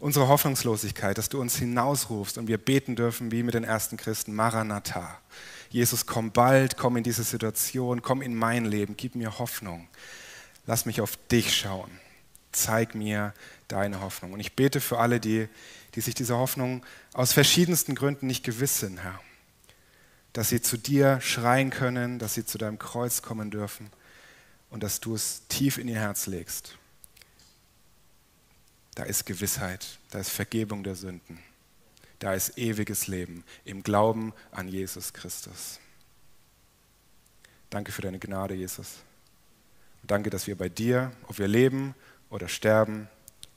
unsere 0.00 0.28
Hoffnungslosigkeit, 0.28 1.16
dass 1.16 1.30
du 1.30 1.40
uns 1.40 1.56
hinausrufst 1.56 2.36
und 2.36 2.46
wir 2.46 2.58
beten 2.58 2.94
dürfen 2.94 3.32
wie 3.32 3.42
mit 3.42 3.54
den 3.54 3.64
ersten 3.64 3.96
Christen, 3.96 4.34
Maranatha. 4.34 5.18
Jesus, 5.70 6.04
komm 6.04 6.30
bald, 6.30 6.76
komm 6.76 6.98
in 6.98 7.04
diese 7.04 7.24
Situation, 7.24 8.02
komm 8.02 8.20
in 8.20 8.34
mein 8.34 8.66
Leben, 8.66 8.96
gib 8.98 9.14
mir 9.14 9.38
Hoffnung. 9.38 9.88
Lass 10.66 10.84
mich 10.84 11.00
auf 11.00 11.16
dich 11.30 11.56
schauen. 11.56 11.90
Zeig 12.52 12.94
mir 12.94 13.32
deine 13.68 14.00
Hoffnung. 14.00 14.32
Und 14.32 14.40
ich 14.40 14.54
bete 14.54 14.80
für 14.80 14.98
alle, 14.98 15.20
die 15.20 15.48
die 15.94 16.00
sich 16.00 16.14
dieser 16.14 16.38
Hoffnung 16.38 16.84
aus 17.12 17.32
verschiedensten 17.32 17.94
Gründen 17.94 18.26
nicht 18.26 18.44
gewiss 18.44 18.80
sind, 18.80 18.98
Herr. 18.98 19.20
Dass 20.32 20.48
sie 20.48 20.60
zu 20.60 20.76
dir 20.76 21.20
schreien 21.20 21.70
können, 21.70 22.18
dass 22.18 22.34
sie 22.34 22.44
zu 22.44 22.58
deinem 22.58 22.78
Kreuz 22.78 23.22
kommen 23.22 23.50
dürfen 23.50 23.90
und 24.70 24.82
dass 24.82 25.00
du 25.00 25.14
es 25.14 25.42
tief 25.48 25.78
in 25.78 25.86
ihr 25.86 26.00
Herz 26.00 26.26
legst. 26.26 26.76
Da 28.96 29.04
ist 29.04 29.26
Gewissheit, 29.26 29.98
da 30.10 30.18
ist 30.18 30.30
Vergebung 30.30 30.82
der 30.82 30.94
Sünden, 30.94 31.38
da 32.18 32.34
ist 32.34 32.58
ewiges 32.58 33.06
Leben 33.06 33.44
im 33.64 33.82
Glauben 33.82 34.32
an 34.50 34.68
Jesus 34.68 35.12
Christus. 35.12 35.78
Danke 37.70 37.90
für 37.90 38.02
deine 38.02 38.20
Gnade, 38.20 38.54
Jesus. 38.54 38.98
Und 40.02 40.10
danke, 40.10 40.30
dass 40.30 40.46
wir 40.46 40.56
bei 40.56 40.68
dir, 40.68 41.12
ob 41.26 41.38
wir 41.38 41.48
leben 41.48 41.94
oder 42.30 42.48
sterben, 42.48 43.08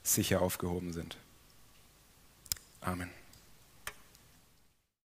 sicher 0.02 0.40
aufgehoben 0.40 0.92
sind. 0.92 1.16
Amen. 2.88 3.17